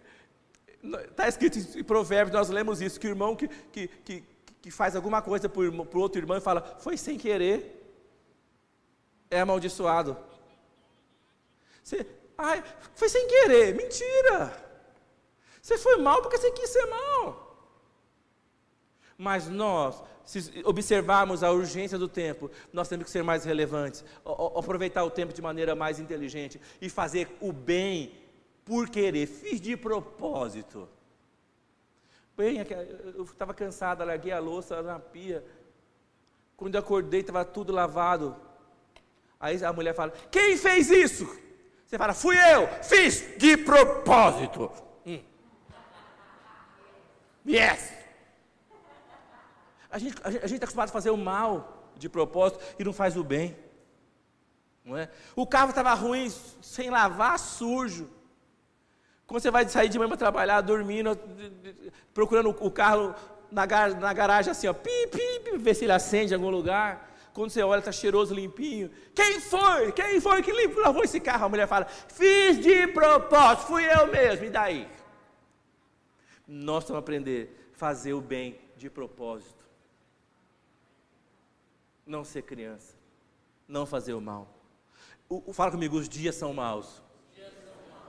Está 0.82 1.28
escrito 1.28 1.58
em 1.78 1.84
Provérbios, 1.84 2.34
nós 2.34 2.48
lemos 2.48 2.80
isso, 2.80 2.98
que 2.98 3.06
o 3.06 3.10
irmão 3.10 3.36
que, 3.36 3.48
que, 3.48 3.88
que, 3.88 4.24
que 4.62 4.70
faz 4.70 4.96
alguma 4.96 5.20
coisa 5.20 5.48
para 5.48 5.60
o 5.60 6.00
outro 6.00 6.20
irmão 6.20 6.36
e 6.36 6.40
fala, 6.40 6.76
foi 6.80 6.96
sem 6.96 7.18
querer, 7.18 7.76
é 9.30 9.40
amaldiçoado. 9.40 10.16
Você, 11.82 12.06
ai, 12.36 12.64
foi 12.94 13.08
sem 13.08 13.26
querer, 13.28 13.74
mentira. 13.74 14.70
Você 15.60 15.76
foi 15.76 15.96
mal 15.98 16.22
porque 16.22 16.38
você 16.38 16.50
quis 16.50 16.70
ser 16.70 16.86
mal. 16.86 17.50
Mas 19.16 19.48
nós, 19.48 20.02
se 20.24 20.62
observarmos 20.64 21.42
a 21.42 21.52
urgência 21.52 21.98
do 21.98 22.08
tempo, 22.08 22.50
nós 22.72 22.88
temos 22.88 23.04
que 23.04 23.10
ser 23.10 23.22
mais 23.22 23.44
relevantes, 23.44 24.02
aproveitar 24.56 25.04
o 25.04 25.10
tempo 25.10 25.34
de 25.34 25.42
maneira 25.42 25.74
mais 25.74 25.98
inteligente 25.98 26.58
e 26.80 26.88
fazer 26.88 27.36
o 27.40 27.52
bem 27.52 28.12
por 28.64 28.88
querer, 28.88 29.26
fiz 29.26 29.60
de 29.60 29.76
propósito. 29.76 30.88
Bem, 32.36 32.58
eu 33.14 33.24
estava 33.24 33.52
cansado, 33.52 34.04
larguei 34.04 34.32
a 34.32 34.38
louça 34.38 34.82
na 34.82 34.98
pia. 34.98 35.44
Quando 36.56 36.74
eu 36.74 36.80
acordei, 36.80 37.20
estava 37.20 37.44
tudo 37.44 37.72
lavado. 37.72 38.36
Aí 39.38 39.62
a 39.64 39.72
mulher 39.72 39.94
fala: 39.94 40.12
Quem 40.30 40.56
fez 40.56 40.90
isso? 40.90 41.26
Você 41.86 41.98
fala: 41.98 42.14
Fui 42.14 42.36
eu, 42.36 42.68
fiz 42.82 43.36
de 43.38 43.56
propósito. 43.56 44.70
Hum. 45.06 45.20
Yes! 47.46 47.92
A 49.90 49.98
gente 49.98 50.14
está 50.14 50.64
acostumado 50.64 50.88
a 50.88 50.92
fazer 50.92 51.10
o 51.10 51.16
mal 51.16 51.92
de 51.96 52.08
propósito 52.08 52.62
e 52.78 52.84
não 52.84 52.92
faz 52.92 53.16
o 53.16 53.24
bem. 53.24 53.56
Não 54.84 54.96
é? 54.96 55.10
O 55.34 55.46
carro 55.46 55.70
estava 55.70 55.92
ruim, 55.94 56.30
sem 56.62 56.90
lavar, 56.90 57.38
sujo. 57.38 58.08
Quando 59.30 59.42
você 59.42 59.50
vai 59.52 59.68
sair 59.68 59.88
de 59.88 59.96
manhã 59.96 60.08
para 60.08 60.16
trabalhar, 60.16 60.60
dormindo, 60.60 61.16
procurando 62.12 62.48
o 62.48 62.68
carro 62.68 63.14
na, 63.48 63.64
gar 63.64 63.94
na 63.94 64.12
garagem 64.12 64.50
assim, 64.50 64.66
ó, 64.66 64.72
pi, 64.72 64.90
pi, 65.06 65.40
pi, 65.44 65.56
ver 65.56 65.72
se 65.74 65.84
ele 65.84 65.92
acende 65.92 66.32
em 66.32 66.34
algum 66.34 66.50
lugar. 66.50 67.14
Quando 67.32 67.48
você 67.48 67.62
olha, 67.62 67.78
está 67.78 67.92
cheiroso, 67.92 68.34
limpinho. 68.34 68.90
Quem 69.14 69.38
foi? 69.38 69.92
Quem 69.92 70.20
foi 70.20 70.42
que 70.42 70.50
lavou 70.80 71.04
esse 71.04 71.20
carro? 71.20 71.44
A 71.44 71.48
mulher 71.48 71.68
fala, 71.68 71.84
fiz 71.84 72.58
de 72.58 72.88
propósito, 72.88 73.68
fui 73.68 73.84
eu 73.84 74.08
mesmo, 74.08 74.46
e 74.46 74.50
daí? 74.50 74.88
Nós 76.44 76.82
vamos 76.82 76.98
aprender 76.98 77.70
a 77.72 77.78
fazer 77.78 78.14
o 78.14 78.20
bem 78.20 78.58
de 78.76 78.90
propósito. 78.90 79.64
Não 82.04 82.24
ser 82.24 82.42
criança. 82.42 82.96
Não 83.68 83.86
fazer 83.86 84.12
o 84.12 84.20
mal. 84.20 84.52
O, 85.28 85.52
fala 85.52 85.70
comigo, 85.70 85.96
os 85.96 86.08
dias 86.08 86.34
são 86.34 86.52
maus 86.52 87.00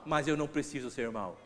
mas 0.04 0.28
eu 0.28 0.36
não 0.36 0.46
preciso 0.46 0.90
ser 0.90 1.10
mal. 1.10 1.38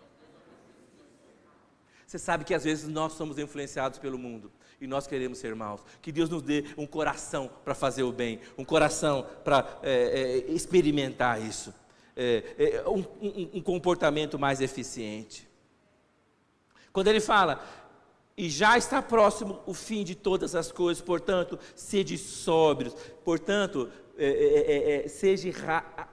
Você 2.07 2.19
sabe 2.19 2.45
que 2.45 2.55
às 2.55 2.65
vezes 2.65 2.89
nós 2.89 3.13
somos 3.15 3.39
influenciados 3.39 3.99
pelo 3.99 4.19
mundo. 4.19 4.51
E 4.81 4.87
nós 4.87 5.07
queremos 5.07 5.39
ser 5.39 5.55
maus. 5.55 5.81
Que 6.03 6.13
Deus 6.13 6.29
nos 6.29 6.43
dê 6.43 6.65
um 6.77 6.87
coração 6.87 7.51
para 7.65 7.75
fazer 7.75 8.03
o 8.03 8.13
bem, 8.13 8.41
um 8.59 8.65
coração 8.65 9.27
para 9.43 9.79
é, 9.83 10.45
é, 10.49 10.53
experimentar 10.53 11.41
isso, 11.41 11.75
é, 12.15 12.43
é, 12.59 12.89
um, 12.89 13.01
um, 13.21 13.51
um 13.55 13.63
comportamento 13.63 14.39
mais 14.39 14.61
eficiente. 14.61 15.49
Quando 16.93 17.09
ele 17.09 17.21
fala, 17.21 17.65
e 18.37 18.51
já 18.51 18.77
está 18.77 19.01
próximo 19.01 19.61
o 19.67 19.73
fim 19.73 20.05
de 20.05 20.15
todas 20.15 20.55
as 20.55 20.71
coisas, 20.71 21.03
portanto, 21.03 21.59
sede 21.75 22.19
sóbrios, 22.19 22.95
portanto, 23.25 23.91
é, 24.19 24.27
é, 24.27 24.73
é, 25.03 25.05
é 25.05 25.09
seja, 25.09 25.51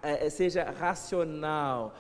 é, 0.01 0.29
seja, 0.29 0.63
racional, 0.71 1.95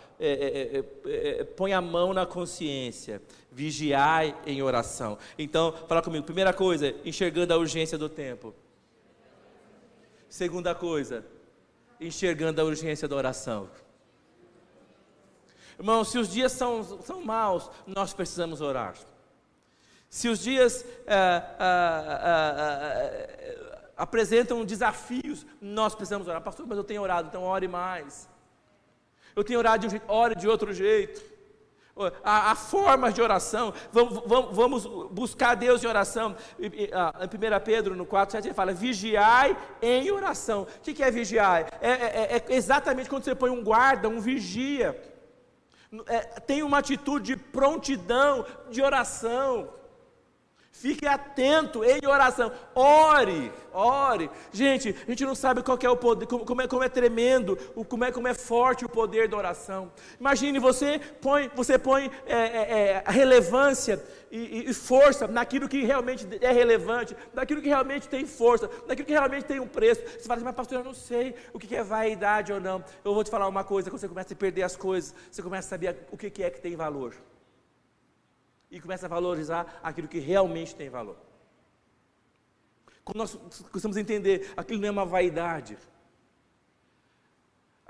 põe 1.55 1.73
a 1.73 1.81
mão 1.81 2.13
na 2.13 2.25
consciência, 2.25 3.21
vigiai 3.51 4.35
em 4.45 4.61
oração. 4.61 5.17
Então, 5.37 5.73
fala 5.87 6.01
comigo, 6.01 6.25
primeira 6.25 6.53
coisa, 6.53 6.95
enxergando 7.05 7.53
a 7.53 7.57
urgência 7.57 7.97
do 7.97 8.09
tempo. 8.09 8.53
Segunda 10.29 10.73
coisa, 10.73 11.25
enxergando 11.99 12.59
a 12.59 12.63
urgência 12.63 13.07
da 13.07 13.15
oração. 13.15 13.69
Irmão, 15.77 16.03
se 16.03 16.17
os 16.17 16.29
dias 16.29 16.51
são, 16.51 16.83
são 17.01 17.23
maus, 17.23 17.69
nós 17.85 18.13
precisamos 18.13 18.61
orar. 18.61 18.95
Se 20.09 20.29
os 20.29 20.39
dias 20.39 20.85
ah, 21.07 21.55
ah, 21.59 22.05
ah, 22.25 23.93
apresentam 23.97 24.63
desafios, 24.63 25.45
nós 25.59 25.95
precisamos 25.95 26.27
orar. 26.27 26.41
Pastor, 26.41 26.67
mas 26.67 26.77
eu 26.77 26.83
tenho 26.83 27.01
orado, 27.01 27.27
então 27.27 27.43
ore 27.43 27.67
mais. 27.67 28.29
Eu 29.35 29.43
tenho 29.43 29.59
orado 29.59 29.79
de 29.81 29.87
um 29.87 29.89
jeito, 29.89 30.05
ore 30.11 30.35
de 30.35 30.47
outro 30.47 30.73
jeito. 30.73 31.33
Há, 32.23 32.51
há 32.51 32.55
formas 32.55 33.13
de 33.13 33.21
oração, 33.21 33.71
vamos, 33.91 34.23
vamos, 34.25 34.55
vamos, 34.55 34.85
buscar 35.11 35.53
Deus 35.53 35.83
em 35.83 35.87
oração. 35.87 36.35
Em 36.59 36.67
1 36.67 37.63
Pedro, 37.63 37.95
no 37.95 38.03
4, 38.03 38.31
7, 38.31 38.47
ele 38.47 38.53
fala: 38.55 38.73
vigiai 38.73 39.55
em 39.79 40.09
oração. 40.09 40.63
O 40.63 40.81
que 40.81 41.03
é 41.03 41.11
vigiar? 41.11 41.67
É, 41.79 41.91
é, 41.91 42.37
é 42.37 42.55
exatamente 42.55 43.09
quando 43.09 43.23
você 43.23 43.35
põe 43.35 43.51
um 43.51 43.63
guarda, 43.63 44.09
um 44.09 44.19
vigia. 44.19 44.99
É, 46.07 46.19
tem 46.39 46.63
uma 46.63 46.79
atitude 46.79 47.35
de 47.35 47.37
prontidão, 47.37 48.43
de 48.71 48.81
oração. 48.81 49.69
Fique 50.73 51.05
atento 51.05 51.83
em 51.83 52.05
oração. 52.05 52.51
Ore, 52.73 53.53
ore. 53.71 54.29
Gente, 54.51 54.89
a 55.07 55.11
gente 55.11 55.23
não 55.23 55.35
sabe 55.35 55.61
qual 55.61 55.77
é 55.79 55.89
o 55.89 55.95
poder, 55.95 56.25
como, 56.25 56.61
é, 56.61 56.67
como 56.67 56.83
é 56.83 56.89
tremendo, 56.89 57.55
como 57.87 58.03
é, 58.03 58.11
como 58.11 58.27
é 58.27 58.33
forte 58.33 58.83
o 58.83 58.89
poder 58.89 59.29
da 59.29 59.37
oração. 59.37 59.91
Imagine 60.19 60.57
você 60.57 60.99
põe, 61.21 61.49
você 61.55 61.77
põe 61.77 62.09
é, 62.25 62.35
é, 62.35 63.03
é 63.05 63.11
relevância 63.11 64.03
e, 64.31 64.67
e, 64.67 64.73
força 64.73 65.27
naquilo 65.27 65.69
que 65.69 65.83
realmente 65.85 66.27
é 66.41 66.51
relevante, 66.51 67.15
naquilo 67.35 67.61
que 67.61 67.69
realmente 67.69 68.09
tem 68.09 68.25
força, 68.25 68.67
naquilo 68.87 69.05
que 69.05 69.13
realmente 69.13 69.45
tem 69.45 69.59
um 69.59 69.67
preço. 69.67 70.01
Você 70.01 70.27
fala 70.27 70.37
assim, 70.37 70.45
mas 70.45 70.55
pastor, 70.55 70.79
eu 70.79 70.83
não 70.83 70.95
sei 70.95 71.35
o 71.53 71.59
que 71.59 71.73
é 71.75 71.83
vaidade 71.83 72.51
ou 72.51 72.59
não. 72.59 72.83
Eu 73.05 73.13
vou 73.13 73.23
te 73.23 73.29
falar 73.29 73.47
uma 73.47 73.63
coisa, 73.63 73.91
quando 73.91 74.01
você 74.01 74.09
começa 74.09 74.33
a 74.33 74.37
perder 74.37 74.63
as 74.63 74.75
coisas, 74.75 75.13
você 75.31 75.43
começa 75.43 75.67
a 75.67 75.69
saber 75.69 76.07
o 76.11 76.17
que 76.17 76.43
é 76.43 76.49
que 76.49 76.59
tem 76.59 76.75
valor 76.75 77.13
e 78.73 78.81
começa 78.81 79.05
a 79.05 79.09
valorizar 79.09 79.79
aquilo 79.83 80.07
que 80.07 80.17
realmente 80.17 80.75
tem 80.75 80.89
valor. 80.89 81.15
Quando 83.05 83.17
nós 83.17 83.35
começamos 83.71 83.95
a 83.95 84.01
entender, 84.01 84.51
aquilo 84.57 84.81
não 84.81 84.87
é 84.87 84.91
uma 84.91 85.05
vaidade, 85.05 85.77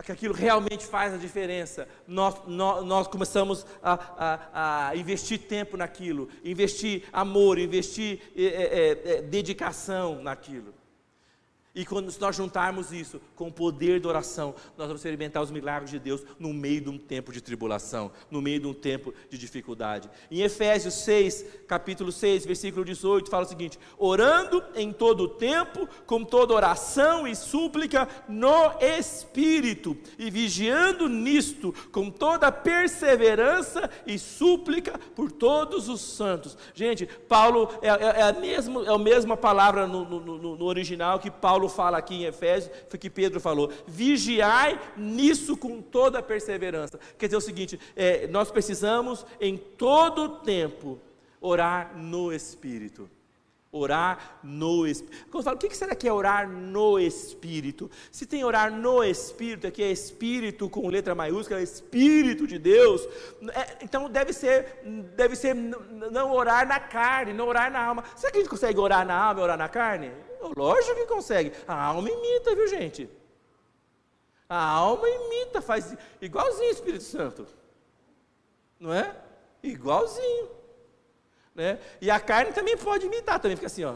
que 0.03 0.11
aquilo 0.11 0.33
realmente 0.33 0.85
faz 0.85 1.13
a 1.13 1.17
diferença, 1.17 1.87
nós, 2.05 2.35
nós, 2.45 2.85
nós 2.85 3.07
começamos 3.07 3.65
a, 3.81 3.93
a, 3.93 4.89
a, 4.89 4.95
investir 4.97 5.39
tempo 5.39 5.77
naquilo, 5.77 6.27
investir 6.43 7.07
amor, 7.13 7.57
investir 7.57 8.19
é, 8.35 8.43
é, 8.43 8.89
é, 8.89 9.21
dedicação 9.21 10.21
naquilo. 10.21 10.73
E 11.75 11.83
quando 11.83 12.13
nós 12.19 12.35
juntarmos 12.35 12.91
isso 12.91 13.19
com 13.35 13.47
o 13.47 13.51
poder 13.51 13.99
da 13.99 14.07
oração, 14.07 14.53
nós 14.77 14.85
vamos 14.85 15.01
experimentar 15.01 15.41
os 15.41 15.49
milagres 15.49 15.89
de 15.89 15.97
Deus 15.97 16.23
no 16.37 16.53
meio 16.53 16.81
de 16.81 16.89
um 16.89 16.99
tempo 16.99 17.33
de 17.33 17.41
tribulação, 17.41 18.11
no 18.29 18.43
meio 18.43 18.59
de 18.59 18.67
um 18.67 18.75
tempo 18.75 19.11
de 19.27 19.39
dificuldade. 19.39 20.07
Em 20.29 20.41
Efésios 20.41 20.93
6, 20.93 21.45
capítulo 21.67 22.11
6, 22.11 22.45
versículo 22.45 22.85
18, 22.85 23.27
fala 23.27 23.45
o 23.45 23.47
seguinte: 23.47 23.79
orando 23.97 24.63
em 24.75 24.93
todo 24.93 25.23
o 25.23 25.27
tempo, 25.27 25.89
com 26.05 26.23
toda 26.23 26.53
oração 26.53 27.27
e 27.27 27.35
súplica 27.35 28.07
no 28.29 28.71
Espírito, 28.79 29.97
e 30.19 30.29
vigiando 30.29 31.09
nisto, 31.09 31.73
com 31.91 32.11
toda 32.11 32.51
perseverança 32.51 33.89
e 34.05 34.19
súplica 34.19 34.99
por 35.15 35.31
todos 35.31 35.89
os 35.89 36.01
santos. 36.01 36.55
Gente, 36.75 37.07
Paulo 37.07 37.67
é, 37.81 37.87
é, 37.87 38.19
é 38.19 38.21
a, 38.21 38.33
mesma, 38.33 38.85
é 38.85 38.93
a 38.93 38.97
mesma 38.99 39.35
palavra 39.35 39.87
no, 39.87 40.05
no, 40.05 40.55
no 40.55 40.65
original 40.65 41.17
que 41.17 41.31
Paulo 41.31 41.62
Paulo 41.63 41.69
fala 41.69 41.97
aqui 41.97 42.15
em 42.15 42.25
Efésios, 42.25 42.73
foi 42.89 42.99
que 42.99 43.09
Pedro 43.09 43.39
falou: 43.39 43.71
vigiai 43.87 44.79
nisso 44.97 45.55
com 45.55 45.81
toda 45.81 46.19
a 46.19 46.23
perseverança. 46.23 46.99
Quer 47.17 47.27
dizer 47.27 47.37
o 47.37 47.41
seguinte: 47.41 47.79
é, 47.95 48.27
nós 48.27 48.51
precisamos 48.51 49.25
em 49.39 49.57
todo 49.57 50.39
tempo 50.39 50.99
orar 51.39 51.97
no 51.97 52.33
Espírito. 52.33 53.09
Orar 53.75 54.39
no 54.43 54.85
Espírito. 54.85 55.35
O 55.35 55.57
que 55.57 55.75
será 55.75 55.95
que 55.95 56.07
é 56.07 56.13
orar 56.13 56.47
no 56.47 56.99
Espírito? 56.99 57.89
Se 58.11 58.23
tem 58.23 58.43
orar 58.43 58.71
no 58.71 59.03
Espírito, 59.03 59.65
aqui 59.65 59.81
é 59.81 59.91
Espírito 59.91 60.69
com 60.69 60.87
letra 60.87 61.15
maiúscula, 61.15 61.59
é 61.59 61.63
Espírito 61.63 62.45
de 62.45 62.59
Deus, 62.59 63.01
é, 63.53 63.83
então 63.83 64.07
deve 64.07 64.31
ser, 64.31 64.79
deve 65.15 65.35
ser 65.35 65.55
não 65.55 66.31
orar 66.31 66.67
na 66.67 66.79
carne, 66.79 67.33
não 67.33 67.47
orar 67.47 67.71
na 67.71 67.83
alma. 67.83 68.03
Será 68.15 68.31
que 68.31 68.37
a 68.37 68.41
gente 68.41 68.49
consegue 68.49 68.79
orar 68.79 69.05
na 69.05 69.15
alma 69.15 69.41
e 69.41 69.43
orar 69.43 69.57
na 69.57 69.67
carne? 69.67 70.11
Lógico 70.55 70.95
que 70.95 71.05
consegue. 71.07 71.51
A 71.67 71.85
alma 71.85 72.09
imita, 72.09 72.55
viu 72.55 72.67
gente? 72.67 73.09
A 74.47 74.63
alma 74.63 75.09
imita, 75.09 75.63
faz 75.63 75.97
igualzinho 76.21 76.69
o 76.69 76.73
Espírito 76.73 77.03
Santo. 77.03 77.47
Não 78.79 78.93
é? 78.93 79.15
Igualzinho. 79.63 80.62
Né? 81.55 81.79
E 82.01 82.09
a 82.09 82.19
carne 82.19 82.51
também 82.51 82.77
pode 82.77 83.05
imitar, 83.05 83.39
também 83.39 83.55
fica 83.55 83.67
assim, 83.67 83.83
ó. 83.83 83.95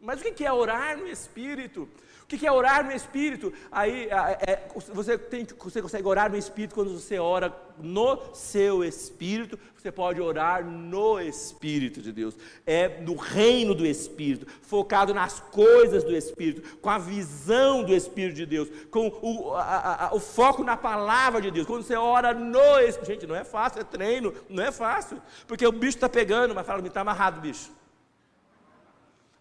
Mas 0.00 0.20
o 0.20 0.24
que 0.24 0.44
é 0.44 0.52
orar 0.52 0.96
no 0.96 1.08
Espírito? 1.08 1.88
O 2.26 2.28
que 2.28 2.44
é 2.44 2.50
orar 2.50 2.84
no 2.84 2.90
Espírito? 2.90 3.52
Aí 3.70 4.08
é, 4.10 4.66
você, 4.92 5.16
tem, 5.16 5.46
você 5.60 5.80
consegue 5.80 6.08
orar 6.08 6.28
no 6.28 6.36
Espírito 6.36 6.74
quando 6.74 6.98
você 6.98 7.20
ora 7.20 7.54
no 7.78 8.34
seu 8.34 8.82
Espírito, 8.82 9.56
você 9.76 9.92
pode 9.92 10.20
orar 10.20 10.64
no 10.64 11.20
Espírito 11.20 12.02
de 12.02 12.10
Deus. 12.10 12.34
É 12.66 13.00
no 13.00 13.14
reino 13.14 13.76
do 13.76 13.86
Espírito, 13.86 14.44
focado 14.60 15.14
nas 15.14 15.38
coisas 15.38 16.02
do 16.02 16.16
Espírito, 16.16 16.78
com 16.78 16.90
a 16.90 16.98
visão 16.98 17.84
do 17.84 17.94
Espírito 17.94 18.34
de 18.34 18.46
Deus, 18.46 18.68
com 18.90 19.06
o, 19.22 19.54
a, 19.54 20.06
a, 20.06 20.14
o 20.14 20.18
foco 20.18 20.64
na 20.64 20.76
palavra 20.76 21.40
de 21.40 21.52
Deus. 21.52 21.64
Quando 21.64 21.84
você 21.84 21.94
ora 21.94 22.34
no 22.34 22.80
Espírito, 22.80 23.06
gente, 23.06 23.26
não 23.28 23.36
é 23.36 23.44
fácil, 23.44 23.82
é 23.82 23.84
treino, 23.84 24.34
não 24.48 24.64
é 24.64 24.72
fácil, 24.72 25.22
porque 25.46 25.64
o 25.64 25.70
bicho 25.70 25.96
está 25.96 26.08
pegando, 26.08 26.56
mas 26.56 26.66
fala, 26.66 26.82
me 26.82 26.88
está 26.88 27.02
amarrado, 27.02 27.40
bicho. 27.40 27.70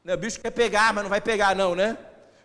O 0.08 0.17
bicho 0.17 0.39
quer 0.39 0.52
pegar, 0.52 0.93
mas 0.93 1.04
não 1.04 1.10
vai 1.10 1.19
pegar, 1.19 1.56
não, 1.56 1.74
né? 1.74 1.98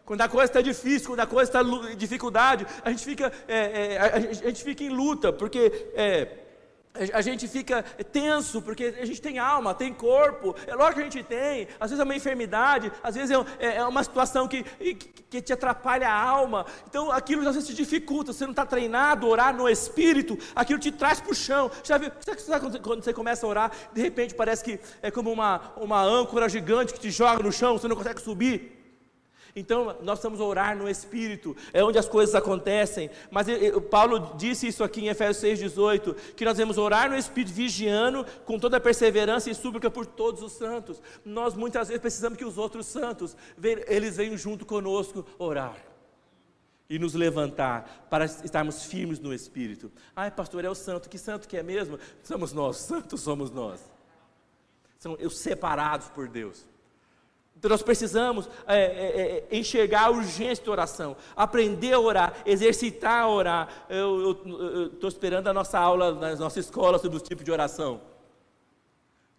Quando 0.05 0.23
a 0.23 0.29
coisa 0.29 0.47
está 0.47 0.61
difícil, 0.61 1.09
quando 1.09 1.21
a 1.21 1.27
coisa 1.27 1.49
está 1.49 1.63
em 1.63 1.97
dificuldade, 1.97 2.67
a 2.85 2.91
gente 2.91 3.05
fica, 3.05 3.33
é, 3.47 3.95
é, 3.95 3.99
a, 3.99 4.21
gente 4.21 4.65
fica 4.65 4.83
em 4.83 4.89
luta, 4.89 5.33
porque 5.33 5.93
é, 5.95 6.27
a 7.15 7.21
gente 7.21 7.47
fica 7.47 7.85
tenso, 8.13 8.61
porque 8.61 8.97
a 9.01 9.07
gente 9.07 9.23
tem 9.23 9.39
alma, 9.39 9.73
tem 9.73 9.95
corpo, 9.95 10.57
é 10.67 10.75
lógico 10.75 10.97
que 10.97 11.01
a 11.01 11.05
gente 11.05 11.23
tem, 11.23 11.69
às 11.79 11.91
vezes 11.91 12.01
é 12.01 12.05
uma 12.05 12.17
enfermidade, 12.17 12.91
às 13.03 13.15
vezes 13.15 13.31
é, 13.31 13.67
é, 13.67 13.77
é 13.77 13.87
uma 13.87 14.03
situação 14.03 14.49
que, 14.49 14.65
que, 14.65 14.95
que, 14.95 15.41
te 15.41 15.53
atrapalha 15.53 16.09
a 16.09 16.21
alma, 16.21 16.67
então 16.89 17.13
aquilo 17.13 17.49
às 17.49 17.55
vezes 17.55 17.69
te 17.69 17.75
dificulta, 17.75 18.33
você 18.33 18.45
não 18.45 18.51
está 18.51 18.67
treinado 18.67 19.27
a 19.27 19.31
orar 19.31 19.57
no 19.57 19.69
Espírito, 19.69 20.37
aquilo 20.55 20.81
te 20.81 20.91
traz 20.91 21.21
para 21.21 21.31
o 21.31 21.35
chão, 21.35 21.71
já 21.85 21.97
viu, 21.97 22.11
sabe 22.39 22.61
quando 22.83 23.05
você 23.05 23.13
começa 23.13 23.47
a 23.47 23.49
orar, 23.49 23.73
de 23.93 24.03
repente 24.03 24.35
parece 24.35 24.65
que 24.65 24.81
é 25.01 25.13
como 25.13 25.31
uma, 25.31 25.73
uma 25.77 26.03
âncora 26.03 26.49
gigante 26.49 26.93
que 26.93 26.99
te 26.99 27.11
joga 27.11 27.41
no 27.41 27.53
chão, 27.53 27.79
você 27.79 27.87
não 27.87 27.97
consegue 27.97 28.21
subir, 28.21 28.80
então, 29.55 29.97
nós 30.03 30.25
a 30.25 30.45
orar 30.45 30.77
no 30.77 30.89
Espírito, 30.89 31.57
é 31.73 31.83
onde 31.83 31.99
as 31.99 32.09
coisas 32.09 32.35
acontecem. 32.35 33.11
Mas 33.31 33.47
Paulo 33.91 34.35
disse 34.37 34.69
isso 34.69 34.85
aqui 34.85 35.01
em 35.01 35.09
Efésios 35.09 35.61
6,18: 35.61 36.15
que 36.37 36.45
nós 36.45 36.57
devemos 36.57 36.79
orar 36.79 37.11
no 37.11 37.17
Espírito, 37.17 37.53
vigiando 37.53 38.25
com 38.45 38.59
toda 38.59 38.77
a 38.77 38.81
perseverança 38.81 39.51
e 39.51 39.55
súplica 39.55 39.91
por 39.91 40.07
todos 40.07 40.43
os 40.43 40.53
santos. 40.53 41.03
Nós 41.25 41.55
muitas 41.55 41.89
vezes 41.89 42.01
precisamos 42.01 42.39
que 42.39 42.45
os 42.45 42.59
outros 42.59 42.87
santos, 42.87 43.37
eles 43.89 44.17
venham 44.17 44.37
junto 44.37 44.65
conosco 44.65 45.27
orar 45.39 45.77
e 46.89 46.99
nos 46.99 47.15
levantar 47.15 48.07
para 48.11 48.25
estarmos 48.25 48.85
firmes 48.85 49.21
no 49.21 49.33
Espírito. 49.33 49.91
Ai, 50.15 50.31
pastor, 50.31 50.65
é 50.65 50.71
o 50.71 50.75
santo, 50.75 51.09
que 51.09 51.19
santo 51.19 51.49
que 51.49 51.57
é 51.57 51.63
mesmo? 51.63 51.99
Somos 52.23 52.53
nós, 52.53 52.77
santos 52.79 53.21
somos 53.21 53.51
nós. 53.51 53.81
São 54.99 55.17
os 55.21 55.39
separados 55.39 56.09
por 56.09 56.29
Deus. 56.29 56.67
Então 57.61 57.69
nós 57.69 57.83
precisamos 57.83 58.49
é, 58.67 58.79
é, 58.79 59.47
é, 59.51 59.59
enxergar 59.59 60.07
a 60.07 60.11
urgência 60.11 60.65
da 60.65 60.73
oração, 60.73 61.15
aprender 61.37 61.93
a 61.93 62.01
orar, 62.01 62.35
exercitar 62.47 63.25
a 63.25 63.29
orar. 63.29 63.85
Eu 63.91 64.89
estou 64.95 65.07
esperando 65.07 65.47
a 65.47 65.53
nossa 65.53 65.79
aula 65.79 66.15
na 66.15 66.35
nossa 66.37 66.59
escola 66.59 66.99
sobre 66.99 67.19
os 67.19 67.23
tipos 67.23 67.45
de 67.45 67.53
oração. 67.53 68.01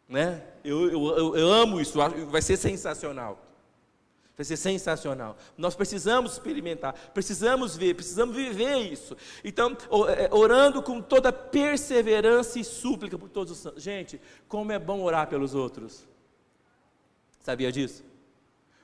Né? 0.07 0.43
Eu, 0.63 0.91
eu, 0.91 1.17
eu, 1.17 1.35
eu 1.35 1.51
amo 1.51 1.81
isso, 1.81 1.97
vai 2.27 2.43
ser 2.43 2.57
sensacional. 2.57 3.39
Vai 4.37 4.45
ser 4.45 4.57
sensacional. 4.57 5.35
Nós 5.57 5.73
precisamos 5.73 6.33
experimentar, 6.33 6.93
precisamos 7.15 7.75
ver, 7.75 7.95
precisamos 7.95 8.35
viver 8.35 8.77
isso. 8.81 9.17
Então, 9.43 9.75
é, 10.15 10.29
orando 10.31 10.83
com 10.83 11.01
toda 11.01 11.33
perseverança 11.33 12.59
e 12.59 12.63
súplica 12.63 13.17
por 13.17 13.29
todos 13.29 13.53
os 13.53 13.57
santos. 13.57 13.81
Gente, 13.81 14.21
como 14.47 14.71
é 14.71 14.77
bom 14.77 15.01
orar 15.01 15.27
pelos 15.27 15.55
outros. 15.55 16.07
Sabia 17.39 17.71
disso? 17.71 18.10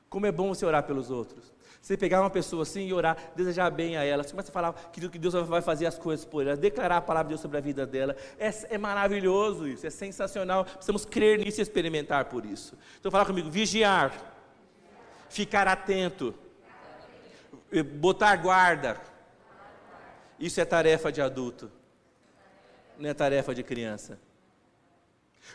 Como 0.09 0.25
é 0.25 0.31
bom 0.31 0.53
você 0.53 0.65
orar 0.65 0.83
pelos 0.83 1.11
outros. 1.11 1.53
Você 1.81 1.95
pegar 1.95 2.21
uma 2.21 2.29
pessoa 2.29 2.63
assim 2.63 2.87
e 2.87 2.93
orar, 2.93 3.17
desejar 3.35 3.69
bem 3.69 3.97
a 3.97 4.03
ela, 4.03 4.23
você 4.23 4.31
começa 4.31 4.49
a 4.49 4.53
falar 4.53 4.73
que 4.91 5.17
Deus 5.17 5.33
vai 5.33 5.61
fazer 5.61 5.85
as 5.85 5.97
coisas 5.97 6.25
por 6.25 6.45
ela, 6.45 6.57
declarar 6.57 6.97
a 6.97 7.01
palavra 7.01 7.27
de 7.27 7.29
Deus 7.29 7.41
sobre 7.41 7.57
a 7.57 7.61
vida 7.61 7.85
dela. 7.85 8.15
É, 8.37 8.49
é 8.75 8.77
maravilhoso 8.77 9.67
isso, 9.67 9.85
é 9.85 9.89
sensacional. 9.89 10.65
Precisamos 10.65 11.05
crer 11.05 11.39
nisso 11.39 11.61
e 11.61 11.63
experimentar 11.63 12.25
por 12.25 12.45
isso. 12.45 12.77
Então 12.99 13.11
fala 13.11 13.25
comigo, 13.25 13.49
vigiar, 13.49 14.11
ficar 15.29 15.67
atento, 15.67 16.33
botar 17.95 18.35
guarda. 18.35 18.99
Isso 20.39 20.59
é 20.59 20.65
tarefa 20.65 21.11
de 21.11 21.21
adulto, 21.21 21.71
não 22.97 23.09
é 23.09 23.13
tarefa 23.13 23.55
de 23.55 23.63
criança. 23.63 24.19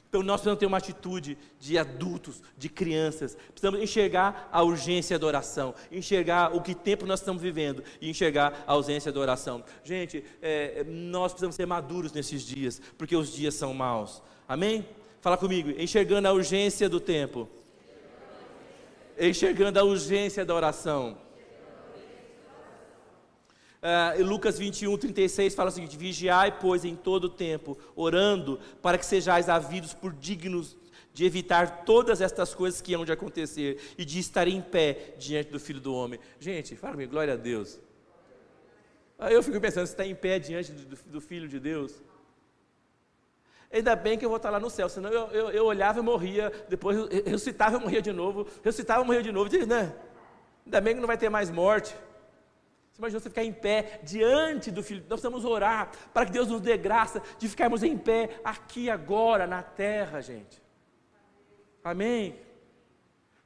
Então 0.08 0.22
nós 0.22 0.40
precisamos 0.40 0.58
ter 0.58 0.66
uma 0.66 0.78
atitude 0.78 1.38
de 1.58 1.78
adultos, 1.78 2.42
de 2.56 2.68
crianças. 2.68 3.36
Precisamos 3.50 3.80
enxergar 3.80 4.48
a 4.52 4.62
urgência 4.62 5.18
da 5.18 5.26
oração, 5.26 5.74
enxergar 5.90 6.54
o 6.54 6.60
que 6.60 6.74
tempo 6.74 7.06
nós 7.06 7.20
estamos 7.20 7.42
vivendo 7.42 7.82
e 8.00 8.10
enxergar 8.10 8.64
a 8.66 8.72
ausência 8.72 9.10
da 9.10 9.20
oração. 9.20 9.64
Gente, 9.84 10.24
é, 10.40 10.84
nós 10.84 11.32
precisamos 11.32 11.56
ser 11.56 11.66
maduros 11.66 12.12
nesses 12.12 12.42
dias, 12.42 12.80
porque 12.98 13.16
os 13.16 13.32
dias 13.32 13.54
são 13.54 13.72
maus. 13.72 14.22
Amém? 14.46 14.86
Fala 15.20 15.36
comigo, 15.36 15.70
enxergando 15.80 16.26
a 16.26 16.32
urgência 16.32 16.88
do 16.88 16.98
tempo, 16.98 17.48
enxergando 19.18 19.78
a 19.78 19.84
urgência 19.84 20.44
da 20.44 20.54
oração. 20.54 21.16
Uh, 23.82 24.22
Lucas 24.22 24.60
21, 24.60 24.96
36 24.96 25.56
fala 25.56 25.68
o 25.68 25.72
seguinte: 25.72 25.96
Vigiai, 25.96 26.56
pois, 26.60 26.84
em 26.84 26.94
todo 26.94 27.24
o 27.24 27.28
tempo, 27.28 27.76
orando, 27.96 28.60
para 28.80 28.96
que 28.96 29.04
sejais 29.04 29.48
havidos 29.48 29.92
por 29.92 30.12
dignos 30.12 30.76
de 31.12 31.24
evitar 31.24 31.84
todas 31.84 32.20
estas 32.20 32.54
coisas 32.54 32.80
que 32.80 32.94
hão 32.94 33.04
de 33.04 33.10
acontecer 33.10 33.80
e 33.98 34.04
de 34.04 34.20
estar 34.20 34.46
em 34.46 34.62
pé 34.62 35.14
diante 35.18 35.50
do 35.50 35.58
Filho 35.58 35.80
do 35.80 35.92
Homem. 35.92 36.20
Gente, 36.38 36.76
fala 36.76 36.96
me 36.96 37.06
glória 37.06 37.34
a 37.34 37.36
Deus. 37.36 37.80
Aí 39.18 39.34
eu 39.34 39.42
fico 39.42 39.60
pensando, 39.60 39.86
você 39.86 39.92
está 39.92 40.06
em 40.06 40.14
pé 40.14 40.38
diante 40.38 40.72
do, 40.72 40.96
do, 40.96 41.20
Filho 41.20 41.48
de 41.48 41.58
Deus? 41.58 42.00
Ainda 43.70 43.96
bem 43.96 44.16
que 44.16 44.24
eu 44.24 44.28
vou 44.28 44.36
estar 44.36 44.50
lá 44.50 44.60
no 44.60 44.70
céu, 44.70 44.88
senão 44.88 45.10
eu, 45.10 45.26
eu, 45.28 45.50
eu 45.50 45.64
olhava 45.64 45.98
e 45.98 46.02
morria, 46.02 46.52
depois 46.68 46.96
eu, 46.96 47.08
eu 47.08 47.38
citava 47.38 47.76
e 47.78 47.80
morria 47.80 48.02
de 48.02 48.12
novo, 48.12 48.46
eu 48.64 48.72
citava 48.72 49.02
e 49.02 49.06
morria 49.06 49.22
de 49.22 49.32
novo, 49.32 49.50
né? 49.66 49.94
Ainda 50.64 50.80
bem 50.80 50.94
que 50.94 51.00
não 51.00 51.06
vai 51.06 51.18
ter 51.18 51.28
mais 51.28 51.50
morte. 51.50 51.94
Imagina 53.02 53.18
você 53.18 53.30
ficar 53.30 53.42
em 53.42 53.52
pé 53.52 53.98
diante 54.04 54.70
do 54.70 54.80
Filho. 54.80 55.00
Nós 55.00 55.20
precisamos 55.20 55.44
orar 55.44 55.90
para 56.14 56.24
que 56.24 56.30
Deus 56.30 56.46
nos 56.46 56.60
dê 56.60 56.76
graça 56.76 57.20
de 57.36 57.48
ficarmos 57.48 57.82
em 57.82 57.98
pé 57.98 58.38
aqui 58.44 58.88
agora 58.88 59.44
na 59.44 59.60
terra, 59.60 60.20
gente. 60.20 60.62
Amém? 61.82 62.38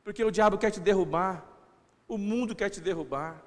Porque 0.05 0.23
o 0.23 0.31
diabo 0.31 0.59
quer 0.59 0.71
te 0.71 0.79
derrubar, 0.79 1.43
o 2.07 2.19
mundo 2.19 2.55
quer 2.55 2.69
te 2.69 2.83
derrubar. 2.83 3.43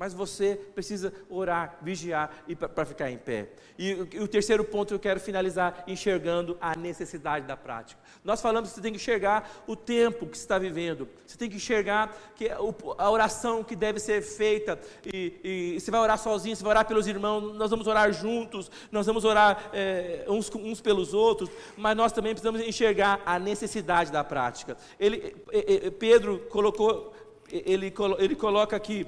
Mas 0.00 0.14
você 0.14 0.58
precisa 0.74 1.12
orar, 1.28 1.76
vigiar 1.82 2.34
e 2.48 2.56
para 2.56 2.86
ficar 2.86 3.10
em 3.10 3.18
pé. 3.18 3.50
E, 3.78 3.90
e, 4.14 4.20
o 4.20 4.26
terceiro 4.26 4.64
ponto 4.64 4.94
eu 4.94 4.98
quero 4.98 5.20
finalizar 5.20 5.84
enxergando 5.86 6.56
a 6.58 6.74
necessidade 6.74 7.46
da 7.46 7.54
prática. 7.54 8.00
Nós 8.24 8.40
falamos 8.40 8.70
que 8.70 8.76
você 8.76 8.80
tem 8.80 8.92
que 8.92 8.96
enxergar 8.96 9.62
o 9.66 9.76
tempo 9.76 10.26
que 10.26 10.38
está 10.38 10.58
vivendo. 10.58 11.06
Você 11.26 11.36
tem 11.36 11.50
que 11.50 11.56
enxergar 11.56 12.16
que 12.34 12.48
a 12.48 13.10
oração 13.10 13.62
que 13.62 13.76
deve 13.76 14.00
ser 14.00 14.22
feita. 14.22 14.80
E, 15.04 15.74
e 15.74 15.78
você 15.78 15.90
vai 15.90 16.00
orar 16.00 16.16
sozinho, 16.16 16.56
você 16.56 16.64
vai 16.64 16.70
orar 16.70 16.88
pelos 16.88 17.06
irmãos. 17.06 17.54
Nós 17.54 17.70
vamos 17.70 17.86
orar 17.86 18.10
juntos. 18.10 18.70
Nós 18.90 19.04
vamos 19.04 19.26
orar 19.26 19.68
é, 19.74 20.24
uns, 20.28 20.50
uns 20.54 20.80
pelos 20.80 21.12
outros. 21.12 21.50
Mas 21.76 21.94
nós 21.94 22.10
também 22.10 22.32
precisamos 22.32 22.62
enxergar 22.62 23.20
a 23.26 23.38
necessidade 23.38 24.10
da 24.10 24.24
prática. 24.24 24.78
Ele, 24.98 25.36
Pedro 25.98 26.38
colocou, 26.48 27.12
ele, 27.52 27.92
ele 28.18 28.34
coloca 28.34 28.74
aqui 28.74 29.06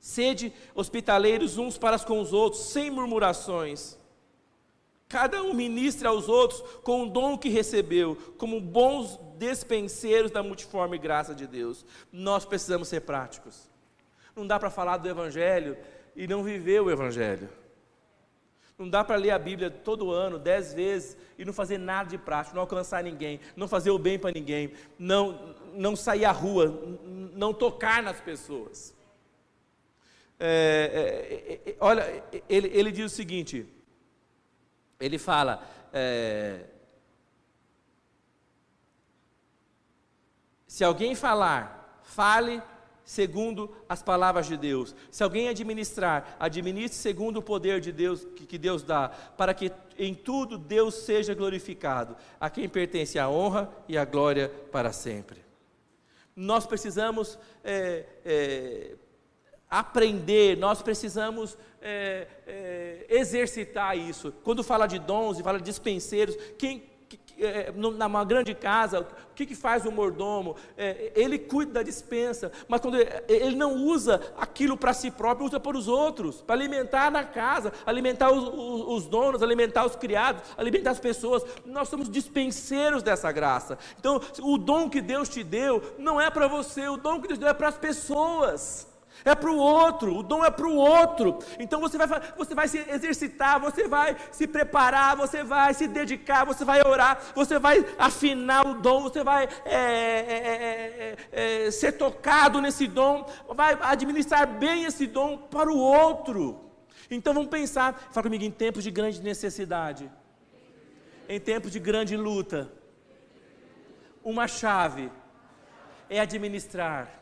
Sede 0.00 0.52
hospitaleiros 0.74 1.58
uns 1.58 1.76
para 1.76 1.98
com 1.98 2.20
os 2.20 2.32
outros, 2.32 2.62
sem 2.62 2.90
murmurações. 2.90 3.98
Cada 5.08 5.42
um 5.42 5.54
ministre 5.54 6.06
aos 6.06 6.28
outros 6.28 6.60
com 6.82 7.04
o 7.04 7.08
dom 7.08 7.38
que 7.38 7.48
recebeu, 7.48 8.16
como 8.36 8.60
bons 8.60 9.18
despenseiros 9.38 10.30
da 10.30 10.42
multiforme 10.42 10.98
graça 10.98 11.34
de 11.34 11.46
Deus. 11.46 11.84
Nós 12.12 12.44
precisamos 12.44 12.88
ser 12.88 13.00
práticos. 13.00 13.70
Não 14.36 14.46
dá 14.46 14.58
para 14.58 14.70
falar 14.70 14.98
do 14.98 15.08
Evangelho 15.08 15.76
e 16.14 16.26
não 16.26 16.44
viver 16.44 16.80
o 16.80 16.90
Evangelho. 16.90 17.48
Não 18.78 18.88
dá 18.88 19.02
para 19.02 19.16
ler 19.16 19.30
a 19.30 19.38
Bíblia 19.38 19.70
todo 19.70 20.12
ano, 20.12 20.38
dez 20.38 20.72
vezes, 20.72 21.16
e 21.36 21.44
não 21.44 21.52
fazer 21.52 21.78
nada 21.78 22.10
de 22.10 22.16
prático, 22.18 22.54
não 22.54 22.62
alcançar 22.62 23.02
ninguém, 23.02 23.40
não 23.56 23.66
fazer 23.66 23.90
o 23.90 23.98
bem 23.98 24.18
para 24.18 24.30
ninguém, 24.30 24.72
não, 24.96 25.56
não 25.74 25.96
sair 25.96 26.24
à 26.24 26.30
rua, 26.30 26.96
não 27.32 27.52
tocar 27.52 28.02
nas 28.02 28.20
pessoas. 28.20 28.94
É, 30.40 31.60
é, 31.66 31.70
é, 31.70 31.76
olha, 31.80 32.22
ele, 32.48 32.68
ele 32.68 32.92
diz 32.92 33.12
o 33.12 33.14
seguinte: 33.14 33.66
ele 35.00 35.18
fala, 35.18 35.62
é, 35.92 36.64
se 40.66 40.84
alguém 40.84 41.14
falar, 41.14 42.00
fale 42.02 42.62
segundo 43.08 43.74
as 43.88 44.02
palavras 44.02 44.46
de 44.46 44.56
Deus. 44.56 44.94
Se 45.10 45.24
alguém 45.24 45.48
administrar, 45.48 46.36
administre 46.38 46.98
segundo 46.98 47.38
o 47.38 47.42
poder 47.42 47.80
de 47.80 47.90
Deus 47.90 48.24
que, 48.36 48.46
que 48.46 48.58
Deus 48.58 48.82
dá, 48.82 49.08
para 49.08 49.54
que 49.54 49.72
em 49.98 50.14
tudo 50.14 50.58
Deus 50.58 50.94
seja 50.94 51.34
glorificado, 51.34 52.16
a 52.38 52.50
quem 52.50 52.68
pertence 52.68 53.18
a 53.18 53.28
honra 53.28 53.72
e 53.88 53.96
a 53.96 54.04
glória 54.04 54.50
para 54.70 54.92
sempre. 54.92 55.42
Nós 56.36 56.66
precisamos 56.66 57.38
é, 57.64 58.04
é, 58.24 58.96
aprender, 59.70 60.56
nós 60.56 60.82
precisamos 60.82 61.56
é, 61.80 62.26
é, 62.46 63.06
exercitar 63.08 63.96
isso. 63.96 64.32
Quando 64.42 64.64
fala 64.64 64.86
de 64.86 64.98
dons 64.98 65.38
e 65.38 65.42
fala 65.42 65.58
de 65.58 65.64
dispenseiros, 65.64 66.36
quem, 66.58 66.84
é, 67.38 67.70
numa 67.72 68.24
grande 68.24 68.54
casa, 68.54 69.00
o 69.00 69.34
que, 69.34 69.46
que 69.46 69.54
faz 69.54 69.86
o 69.86 69.92
mordomo? 69.92 70.56
É, 70.76 71.12
ele 71.14 71.38
cuida 71.38 71.74
da 71.74 71.82
dispensa, 71.82 72.50
mas 72.66 72.80
quando 72.80 72.96
ele, 72.96 73.10
ele 73.28 73.56
não 73.56 73.76
usa 73.76 74.20
aquilo 74.36 74.76
para 74.76 74.92
si 74.92 75.10
próprio, 75.10 75.46
usa 75.46 75.60
para 75.60 75.76
os 75.76 75.86
outros, 75.86 76.40
para 76.40 76.56
alimentar 76.56 77.10
na 77.10 77.22
casa, 77.22 77.72
alimentar 77.86 78.32
os, 78.32 78.48
os, 78.48 78.88
os, 78.88 79.06
donos, 79.06 79.42
alimentar 79.42 79.84
os 79.84 79.94
criados, 79.94 80.42
alimentar 80.56 80.90
as 80.90 81.00
pessoas. 81.00 81.44
Nós 81.64 81.88
somos 81.88 82.08
dispenseiros 82.08 83.02
dessa 83.02 83.30
graça. 83.30 83.78
Então, 83.98 84.20
o 84.40 84.58
dom 84.58 84.90
que 84.90 85.00
Deus 85.00 85.28
te 85.28 85.44
deu 85.44 85.94
não 85.98 86.20
é 86.20 86.30
para 86.30 86.48
você, 86.48 86.88
o 86.88 86.96
dom 86.96 87.20
que 87.20 87.28
Deus 87.28 87.38
deu 87.38 87.48
é 87.48 87.54
para 87.54 87.68
as 87.68 87.78
pessoas 87.78 88.88
é 89.24 89.34
para 89.34 89.50
o 89.50 89.56
outro, 89.56 90.16
o 90.16 90.22
dom 90.22 90.44
é 90.44 90.50
para 90.50 90.66
o 90.66 90.74
outro. 90.74 91.38
Então 91.58 91.80
você 91.80 91.98
vai, 91.98 92.08
você 92.36 92.54
vai 92.54 92.68
se 92.68 92.78
exercitar, 92.78 93.60
você 93.60 93.88
vai 93.88 94.16
se 94.30 94.46
preparar, 94.46 95.16
você 95.16 95.42
vai 95.42 95.74
se 95.74 95.86
dedicar, 95.86 96.44
você 96.44 96.64
vai 96.64 96.80
orar, 96.86 97.20
você 97.34 97.58
vai 97.58 97.84
afinar 97.98 98.66
o 98.66 98.74
dom, 98.74 99.02
você 99.02 99.24
vai 99.24 99.48
é, 99.64 99.74
é, 99.74 101.16
é, 101.32 101.66
é, 101.66 101.70
ser 101.70 101.92
tocado 101.92 102.60
nesse 102.60 102.86
dom, 102.86 103.26
vai 103.54 103.76
administrar 103.80 104.46
bem 104.46 104.84
esse 104.84 105.06
dom 105.06 105.36
para 105.36 105.70
o 105.70 105.78
outro. 105.78 106.64
Então 107.10 107.32
vamos 107.32 107.48
pensar, 107.48 108.08
fala 108.12 108.24
comigo, 108.24 108.44
em 108.44 108.50
tempos 108.50 108.84
de 108.84 108.90
grande 108.90 109.20
necessidade, 109.22 110.10
em 111.28 111.40
tempos 111.40 111.72
de 111.72 111.80
grande 111.80 112.16
luta, 112.16 112.70
uma 114.22 114.46
chave 114.46 115.10
é 116.10 116.20
administrar 116.20 117.17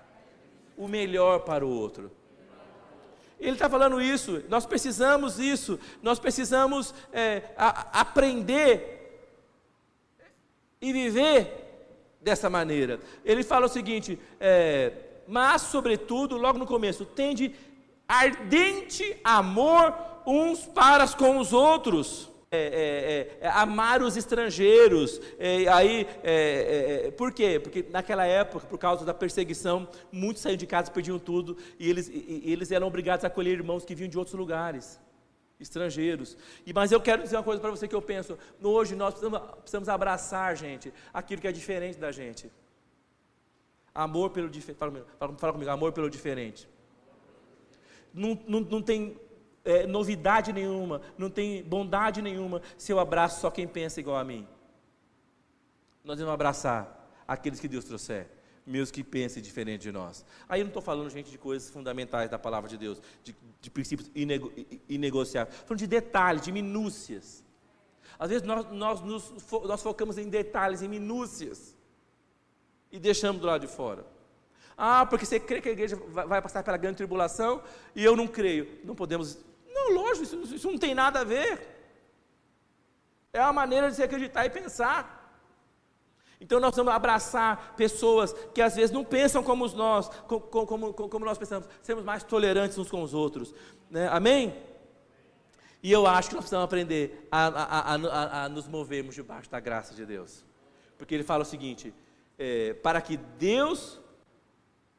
o 0.76 0.86
melhor 0.88 1.40
para 1.40 1.64
o 1.64 1.70
outro. 1.70 2.10
Ele 3.38 3.52
está 3.52 3.68
falando 3.68 4.00
isso, 4.00 4.42
nós 4.48 4.64
precisamos 4.64 5.38
isso, 5.38 5.78
nós 6.02 6.18
precisamos 6.18 6.94
é, 7.12 7.42
a, 7.56 8.00
aprender 8.00 8.94
e 10.80 10.92
viver 10.92 11.66
dessa 12.20 12.48
maneira. 12.48 12.98
Ele 13.24 13.42
fala 13.42 13.66
o 13.66 13.68
seguinte: 13.68 14.18
é, 14.40 14.92
mas, 15.26 15.62
sobretudo, 15.62 16.36
logo 16.36 16.58
no 16.58 16.66
começo, 16.66 17.04
tende 17.04 17.54
ardente 18.08 19.18
amor 19.22 19.94
uns 20.26 20.64
para 20.66 21.06
com 21.08 21.38
os 21.38 21.52
outros. 21.52 22.30
É, 22.48 23.38
é, 23.40 23.46
é, 23.46 23.48
amar 23.48 24.00
os 24.02 24.16
estrangeiros. 24.16 25.20
É, 25.38 25.66
aí, 25.66 26.06
é, 26.22 27.06
é, 27.06 27.10
por 27.10 27.32
quê? 27.32 27.58
Porque 27.58 27.84
naquela 27.90 28.24
época, 28.24 28.66
por 28.66 28.78
causa 28.78 29.04
da 29.04 29.12
perseguição, 29.12 29.88
muitos 30.12 30.42
saíram 30.42 30.58
de 30.58 30.66
casa, 30.66 30.90
perdiam 30.90 31.18
tudo, 31.18 31.56
e 31.78 31.90
eles, 31.90 32.08
e, 32.08 32.42
eles 32.44 32.70
eram 32.70 32.86
obrigados 32.86 33.24
a 33.24 33.28
acolher 33.28 33.50
irmãos 33.52 33.84
que 33.84 33.96
vinham 33.96 34.08
de 34.08 34.16
outros 34.16 34.36
lugares. 34.36 35.00
estrangeiros. 35.58 36.36
E, 36.64 36.72
mas 36.72 36.92
eu 36.92 37.00
quero 37.00 37.22
dizer 37.22 37.36
uma 37.36 37.42
coisa 37.42 37.60
para 37.60 37.70
você 37.70 37.88
que 37.88 37.94
eu 37.94 38.02
penso: 38.02 38.38
hoje 38.62 38.94
nós 38.94 39.14
precisamos, 39.14 39.40
precisamos 39.56 39.88
abraçar, 39.88 40.56
gente, 40.56 40.92
aquilo 41.12 41.40
que 41.40 41.48
é 41.48 41.52
diferente 41.52 41.98
da 41.98 42.12
gente. 42.12 42.50
Amor 43.92 44.30
pelo 44.30 44.48
diferente. 44.48 44.78
Fala, 44.78 45.04
fala, 45.18 45.36
fala, 45.36 45.52
comigo, 45.52 45.70
amor 45.70 45.90
pelo 45.92 46.08
diferente. 46.08 46.68
Não, 48.14 48.38
não, 48.46 48.60
não 48.60 48.82
tem 48.82 49.18
é, 49.66 49.86
novidade 49.86 50.52
nenhuma, 50.52 51.02
não 51.18 51.28
tem 51.28 51.62
bondade 51.62 52.22
nenhuma 52.22 52.62
se 52.78 52.92
eu 52.92 52.98
abraço 52.98 53.40
só 53.40 53.50
quem 53.50 53.66
pensa 53.66 54.00
igual 54.00 54.16
a 54.16 54.24
mim. 54.24 54.46
Nós 56.04 56.18
vamos 56.18 56.32
abraçar 56.32 57.10
aqueles 57.26 57.60
que 57.60 57.68
Deus 57.68 57.84
trouxer 57.84 58.28
mesmo 58.66 58.92
que 58.92 59.04
pensem 59.04 59.40
diferente 59.40 59.82
de 59.82 59.92
nós. 59.92 60.24
Aí 60.48 60.60
eu 60.60 60.64
não 60.64 60.70
estou 60.70 60.82
falando, 60.82 61.08
gente, 61.08 61.30
de 61.30 61.38
coisas 61.38 61.70
fundamentais 61.70 62.28
da 62.28 62.38
palavra 62.38 62.68
de 62.68 62.76
Deus, 62.76 63.00
de, 63.22 63.34
de 63.60 63.70
princípios 63.70 64.10
inego, 64.12 64.52
inegociáveis. 64.88 65.54
Estou 65.54 65.68
falando 65.68 65.78
de 65.78 65.86
detalhes, 65.86 66.42
de 66.42 66.50
minúcias. 66.50 67.44
Às 68.18 68.30
vezes 68.30 68.46
nós, 68.46 68.66
nós, 68.72 69.00
nos, 69.02 69.32
nós 69.64 69.82
focamos 69.82 70.18
em 70.18 70.28
detalhes, 70.28 70.82
em 70.82 70.88
minúcias, 70.88 71.76
e 72.90 72.98
deixamos 72.98 73.40
do 73.40 73.46
lado 73.46 73.60
de 73.60 73.68
fora. 73.68 74.04
Ah, 74.76 75.06
porque 75.06 75.24
você 75.24 75.38
crê 75.38 75.60
que 75.60 75.68
a 75.68 75.72
igreja 75.72 75.96
vai 76.08 76.42
passar 76.42 76.62
pela 76.62 76.76
grande 76.76 76.96
tribulação 76.96 77.62
e 77.94 78.04
eu 78.04 78.16
não 78.16 78.26
creio. 78.26 78.80
Não 78.84 78.94
podemos. 78.94 79.38
Não, 79.86 80.02
lógico, 80.02 80.24
isso, 80.24 80.54
isso 80.54 80.70
não 80.70 80.78
tem 80.78 80.94
nada 80.94 81.20
a 81.20 81.24
ver. 81.24 81.74
É 83.32 83.40
a 83.40 83.52
maneira 83.52 83.88
de 83.88 83.96
se 83.96 84.02
acreditar 84.02 84.44
e 84.44 84.50
pensar. 84.50 85.16
Então 86.40 86.60
nós 86.60 86.74
vamos 86.74 86.92
abraçar 86.92 87.74
pessoas 87.76 88.32
que 88.54 88.60
às 88.60 88.76
vezes 88.76 88.90
não 88.90 89.04
pensam 89.04 89.42
como 89.42 89.66
nós, 89.68 90.08
como, 90.26 90.66
como, 90.66 90.92
como 90.92 91.24
nós 91.24 91.38
pensamos, 91.38 91.68
sermos 91.82 92.04
mais 92.04 92.22
tolerantes 92.22 92.76
uns 92.76 92.90
com 92.90 93.02
os 93.02 93.14
outros. 93.14 93.54
Né? 93.90 94.08
Amém? 94.08 94.54
E 95.82 95.92
eu 95.92 96.06
acho 96.06 96.30
que 96.30 96.34
nós 96.34 96.42
precisamos 96.42 96.64
aprender 96.64 97.28
a, 97.30 97.46
a, 97.46 97.94
a, 97.94 98.44
a, 98.44 98.48
nos 98.48 98.66
movermos 98.66 99.14
debaixo 99.14 99.50
da 99.50 99.60
graça 99.60 99.94
de 99.94 100.04
Deus. 100.04 100.44
Porque 100.98 101.14
ele 101.14 101.24
fala 101.24 101.42
o 101.42 101.46
seguinte: 101.46 101.94
é, 102.38 102.74
para 102.74 103.00
que 103.00 103.16
Deus 103.16 104.00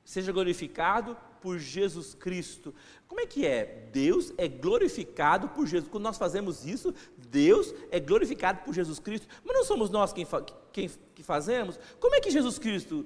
seja 0.03 0.31
glorificado 0.31 1.17
por 1.41 1.57
Jesus 1.57 2.13
Cristo. 2.13 2.73
Como 3.07 3.21
é 3.21 3.25
que 3.25 3.45
é? 3.45 3.89
Deus 3.91 4.33
é 4.37 4.47
glorificado 4.47 5.49
por 5.49 5.65
Jesus. 5.65 5.89
Quando 5.89 6.03
nós 6.03 6.17
fazemos 6.17 6.65
isso, 6.65 6.93
Deus 7.17 7.73
é 7.89 7.99
glorificado 7.99 8.63
por 8.63 8.73
Jesus 8.73 8.99
Cristo. 8.99 9.27
Mas 9.45 9.55
não 9.55 9.63
somos 9.63 9.89
nós 9.89 10.13
quem, 10.13 10.27
quem 10.71 10.89
que 11.15 11.23
fazemos? 11.23 11.79
Como 11.99 12.15
é 12.15 12.19
que 12.19 12.29
Jesus 12.29 12.59
Cristo 12.59 13.05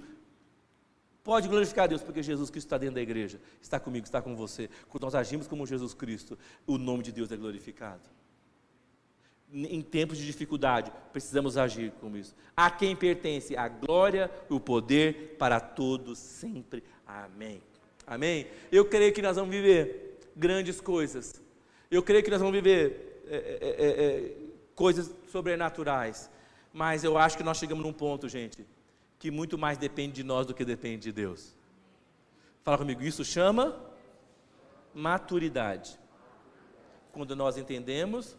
pode 1.23 1.47
glorificar 1.47 1.87
Deus? 1.87 2.01
Porque 2.01 2.23
Jesus 2.23 2.49
Cristo 2.49 2.67
está 2.67 2.77
dentro 2.77 2.95
da 2.95 3.01
igreja, 3.01 3.39
está 3.61 3.79
comigo, 3.79 4.05
está 4.05 4.21
com 4.21 4.35
você. 4.35 4.69
Quando 4.89 5.03
nós 5.03 5.15
agimos 5.15 5.47
como 5.47 5.65
Jesus 5.65 5.93
Cristo, 5.93 6.37
o 6.65 6.77
nome 6.77 7.03
de 7.03 7.11
Deus 7.11 7.31
é 7.31 7.37
glorificado. 7.37 8.09
Em 9.53 9.81
tempos 9.81 10.17
de 10.17 10.25
dificuldade, 10.25 10.91
precisamos 11.11 11.57
agir 11.57 11.91
como 11.99 12.17
isso. 12.17 12.33
A 12.55 12.71
quem 12.71 12.95
pertence 12.95 13.55
a 13.55 13.67
glória, 13.67 14.31
o 14.49 14.59
poder 14.59 15.35
para 15.37 15.59
todos 15.59 16.17
sempre. 16.17 16.83
Amém. 17.05 17.61
Amém? 18.05 18.47
Eu 18.71 18.85
creio 18.85 19.13
que 19.13 19.21
nós 19.21 19.35
vamos 19.35 19.51
viver 19.51 20.19
grandes 20.35 20.81
coisas. 20.81 21.41
Eu 21.89 22.01
creio 22.01 22.23
que 22.23 22.31
nós 22.31 22.39
vamos 22.39 22.53
viver 22.53 23.23
é, 23.27 23.35
é, 23.35 23.75
é, 23.85 24.05
é, 24.05 24.35
coisas 24.75 25.11
sobrenaturais. 25.31 26.29
Mas 26.73 27.03
eu 27.03 27.17
acho 27.17 27.37
que 27.37 27.43
nós 27.43 27.57
chegamos 27.57 27.83
num 27.83 27.93
ponto, 27.93 28.29
gente, 28.29 28.65
que 29.19 29.29
muito 29.29 29.57
mais 29.57 29.77
depende 29.77 30.13
de 30.13 30.23
nós 30.23 30.45
do 30.45 30.53
que 30.53 30.63
depende 30.63 31.03
de 31.03 31.11
Deus. 31.11 31.55
Fala 32.63 32.77
comigo, 32.77 33.01
isso 33.03 33.25
chama 33.25 33.79
maturidade. 34.93 35.99
Quando 37.11 37.35
nós 37.35 37.57
entendemos 37.57 38.37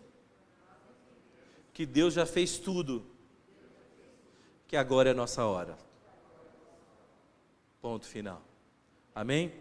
que 1.72 1.84
Deus 1.84 2.14
já 2.14 2.26
fez 2.26 2.58
tudo, 2.58 3.04
que 4.66 4.76
agora 4.76 5.10
é 5.10 5.12
a 5.12 5.14
nossa 5.14 5.44
hora. 5.44 5.76
Ponto 7.80 8.06
final. 8.06 8.42
Amém? 9.14 9.52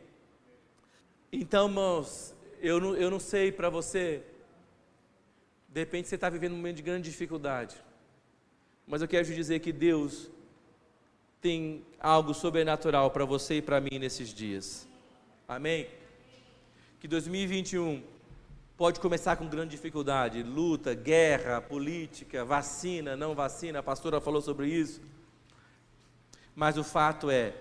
Então, 1.31 1.67
irmãos, 1.67 2.33
eu 2.61 2.79
não, 2.79 2.95
eu 2.95 3.11
não 3.11 3.19
sei 3.19 3.51
para 3.51 3.69
você, 3.69 4.23
de 5.67 5.79
repente 5.81 6.07
você 6.07 6.15
está 6.15 6.29
vivendo 6.29 6.53
um 6.53 6.55
momento 6.55 6.77
de 6.77 6.83
grande 6.83 7.09
dificuldade, 7.09 7.75
mas 8.87 9.01
eu 9.01 9.07
quero 9.09 9.25
te 9.25 9.35
dizer 9.35 9.59
que 9.59 9.73
Deus 9.73 10.29
tem 11.41 11.83
algo 11.99 12.33
sobrenatural 12.33 13.11
para 13.11 13.25
você 13.25 13.55
e 13.55 13.61
para 13.61 13.81
mim 13.81 13.99
nesses 13.99 14.33
dias. 14.33 14.87
Amém? 15.47 15.87
Que 17.01 17.07
2021 17.07 18.03
pode 18.77 19.01
começar 19.01 19.35
com 19.35 19.49
grande 19.49 19.71
dificuldade, 19.71 20.43
luta, 20.43 20.93
guerra, 20.93 21.59
política, 21.59 22.45
vacina, 22.45 23.17
não 23.17 23.35
vacina, 23.35 23.79
a 23.79 23.83
pastora 23.83 24.21
falou 24.21 24.41
sobre 24.41 24.67
isso. 24.67 25.01
Mas 26.55 26.77
o 26.77 26.83
fato 26.83 27.29
é 27.29 27.53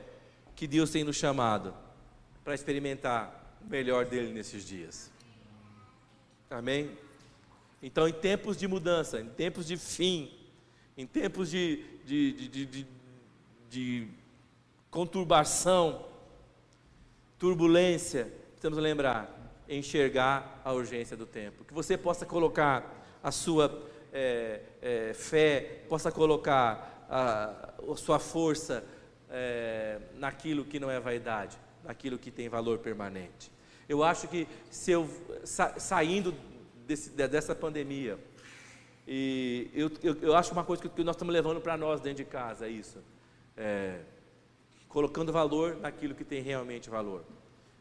que 0.61 0.66
Deus 0.66 0.90
tem 0.90 1.03
nos 1.03 1.16
chamado 1.16 1.73
para 2.44 2.55
experimentar 2.55 3.57
o 3.66 3.70
melhor 3.70 4.05
dele 4.05 4.31
nesses 4.31 4.62
dias. 4.62 5.11
Amém? 6.51 6.99
Então, 7.83 8.07
em 8.07 8.12
tempos 8.12 8.59
de 8.59 8.68
mudança, 8.68 9.23
em 9.23 9.29
tempos 9.31 9.66
de 9.66 9.79
fim, 9.79 10.31
em 10.99 11.07
tempos 11.07 11.51
de, 11.51 11.83
de, 12.05 12.49
de, 12.49 12.66
de, 12.66 12.87
de 13.70 14.09
conturbação, 14.90 16.05
turbulência, 17.38 18.31
precisamos 18.51 18.79
lembrar, 18.81 19.64
enxergar 19.66 20.61
a 20.62 20.75
urgência 20.75 21.16
do 21.16 21.25
tempo. 21.25 21.64
Que 21.64 21.73
você 21.73 21.96
possa 21.96 22.27
colocar 22.27 23.18
a 23.23 23.33
sua 23.33 23.83
é, 24.12 24.61
é, 24.83 25.14
fé, 25.14 25.85
possa 25.88 26.12
colocar 26.12 27.07
a, 27.09 27.73
a 27.90 27.96
sua 27.96 28.18
força 28.18 28.85
é, 29.30 29.98
naquilo 30.14 30.64
que 30.64 30.78
não 30.78 30.90
é 30.90 30.98
vaidade 31.00 31.58
naquilo 31.84 32.18
que 32.18 32.30
tem 32.30 32.48
valor 32.48 32.78
permanente. 32.78 33.50
Eu 33.88 34.04
acho 34.04 34.28
que 34.28 34.46
se 34.70 34.90
eu 34.92 35.08
sa, 35.44 35.78
saindo 35.78 36.34
desse, 36.86 37.10
dessa 37.10 37.54
pandemia, 37.54 38.18
e 39.06 39.70
eu, 39.74 39.90
eu, 40.02 40.16
eu, 40.22 40.36
acho 40.36 40.52
uma 40.52 40.62
coisa 40.62 40.88
que 40.88 41.02
nós 41.02 41.16
estamos 41.16 41.34
levando 41.34 41.60
para 41.60 41.76
nós 41.76 42.00
dentro 42.00 42.22
de 42.22 42.30
casa, 42.30 42.66
é 42.66 42.70
isso. 42.70 42.98
É, 43.56 44.00
colocando 44.88 45.32
valor 45.32 45.76
naquilo 45.76 46.14
que 46.14 46.24
tem 46.24 46.42
realmente 46.42 46.88
valor. 46.88 47.24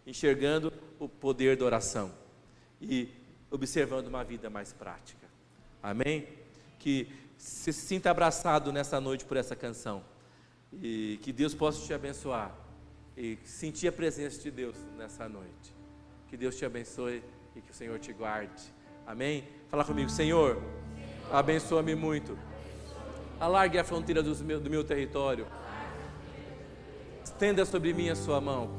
Enxergando 0.07 0.73
o 0.97 1.07
poder 1.07 1.55
da 1.55 1.65
oração. 1.65 2.12
E 2.81 3.09
observando 3.51 4.07
uma 4.07 4.23
vida 4.23 4.49
mais 4.49 4.73
prática. 4.73 5.27
Amém? 5.83 6.27
Que 6.79 7.12
se 7.38 7.71
sinta 7.71 8.09
abraçado 8.09 8.71
nessa 8.71 8.99
noite 8.99 9.23
por 9.23 9.38
essa 9.38 9.55
canção. 9.55 10.03
E 10.73 11.19
que 11.21 11.34
Deus 11.34 11.53
possa 11.53 11.86
te 11.86 11.93
abençoar 11.93 12.55
e 13.17 13.38
sentir 13.43 13.88
a 13.88 13.91
presença 13.91 14.41
de 14.41 14.51
Deus 14.51 14.77
nessa 14.97 15.27
noite. 15.27 15.73
Que 16.29 16.38
Deus 16.38 16.55
te 16.55 16.63
abençoe 16.63 17.23
e 17.55 17.62
que 17.62 17.71
o 17.71 17.73
Senhor 17.73 17.99
te 17.99 18.13
guarde. 18.13 18.63
Amém? 19.05 19.43
Fala 19.69 19.84
comigo, 19.84 20.10
Senhor, 20.10 20.62
abençoa-me 21.32 21.95
muito. 21.95 22.38
Alargue 23.39 23.77
a 23.77 23.84
fronteira 23.84 24.21
do 24.21 24.36
meu, 24.43 24.60
do 24.60 24.69
meu 24.69 24.84
território. 24.84 25.47
Estenda 27.23 27.65
sobre 27.65 27.93
mim 27.93 28.10
a 28.10 28.15
sua 28.15 28.39
mão. 28.39 28.69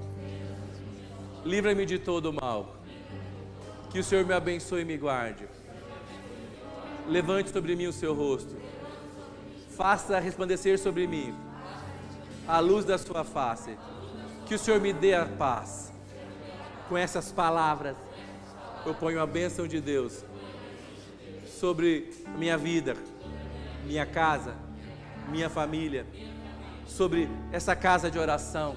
Livra-me 1.45 1.85
de 1.85 1.99
todo 1.99 2.31
o 2.31 2.33
mal. 2.33 2.77
Que 3.91 3.99
o 3.99 4.05
Senhor 4.05 4.25
me 4.25 4.33
abençoe 4.33 4.83
e 4.83 4.85
me 4.85 4.97
guarde. 4.97 5.47
Levante 7.09 7.51
sobre 7.51 7.75
mim 7.75 7.87
o 7.87 7.93
seu 7.93 8.15
rosto. 8.15 8.57
Faça 9.77 10.21
resplandecer 10.21 10.79
sobre 10.79 11.07
mim 11.07 11.50
a 12.51 12.59
luz 12.59 12.85
da 12.85 12.99
sua 12.99 13.23
face. 13.23 13.79
Que 14.45 14.55
o 14.57 14.59
Senhor 14.59 14.81
me 14.81 14.93
dê 14.93 15.15
a 15.15 15.25
paz. 15.25 15.93
Com 16.89 16.99
essas 16.99 17.31
palavras, 17.31 17.97
eu 18.85 18.93
ponho 18.93 19.21
a 19.21 19.27
bênção 19.27 19.69
de 19.69 19.81
Deus 19.81 20.25
sobre 21.47 22.11
minha 22.37 22.59
vida, 22.59 22.97
minha 23.85 24.05
casa, 24.05 24.57
minha 25.29 25.49
família, 25.49 26.05
sobre 26.87 27.29
essa 27.53 27.77
casa 27.77 28.11
de 28.11 28.19
oração, 28.19 28.77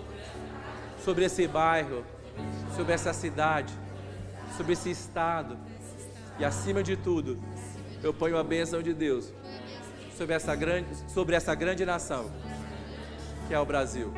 sobre 1.04 1.26
esse 1.26 1.48
bairro, 1.48 2.04
sobre 2.76 2.94
essa 2.94 3.12
cidade, 3.12 3.74
sobre 4.56 4.74
esse 4.74 4.92
estado. 4.92 5.58
E 6.38 6.46
acima 6.46 6.84
de 6.84 6.96
tudo, 6.96 7.40
eu 8.04 8.14
ponho 8.14 8.38
a 8.38 8.44
bênção 8.44 8.84
de 8.84 8.94
Deus 8.94 9.34
sobre 10.16 10.36
essa 10.36 10.54
grande, 10.56 11.12
sobre 11.12 11.36
essa 11.36 11.56
grande 11.56 11.84
nação 11.84 12.30
que 13.48 13.54
é 13.54 13.60
o 13.60 13.66
Brasil. 13.66 14.12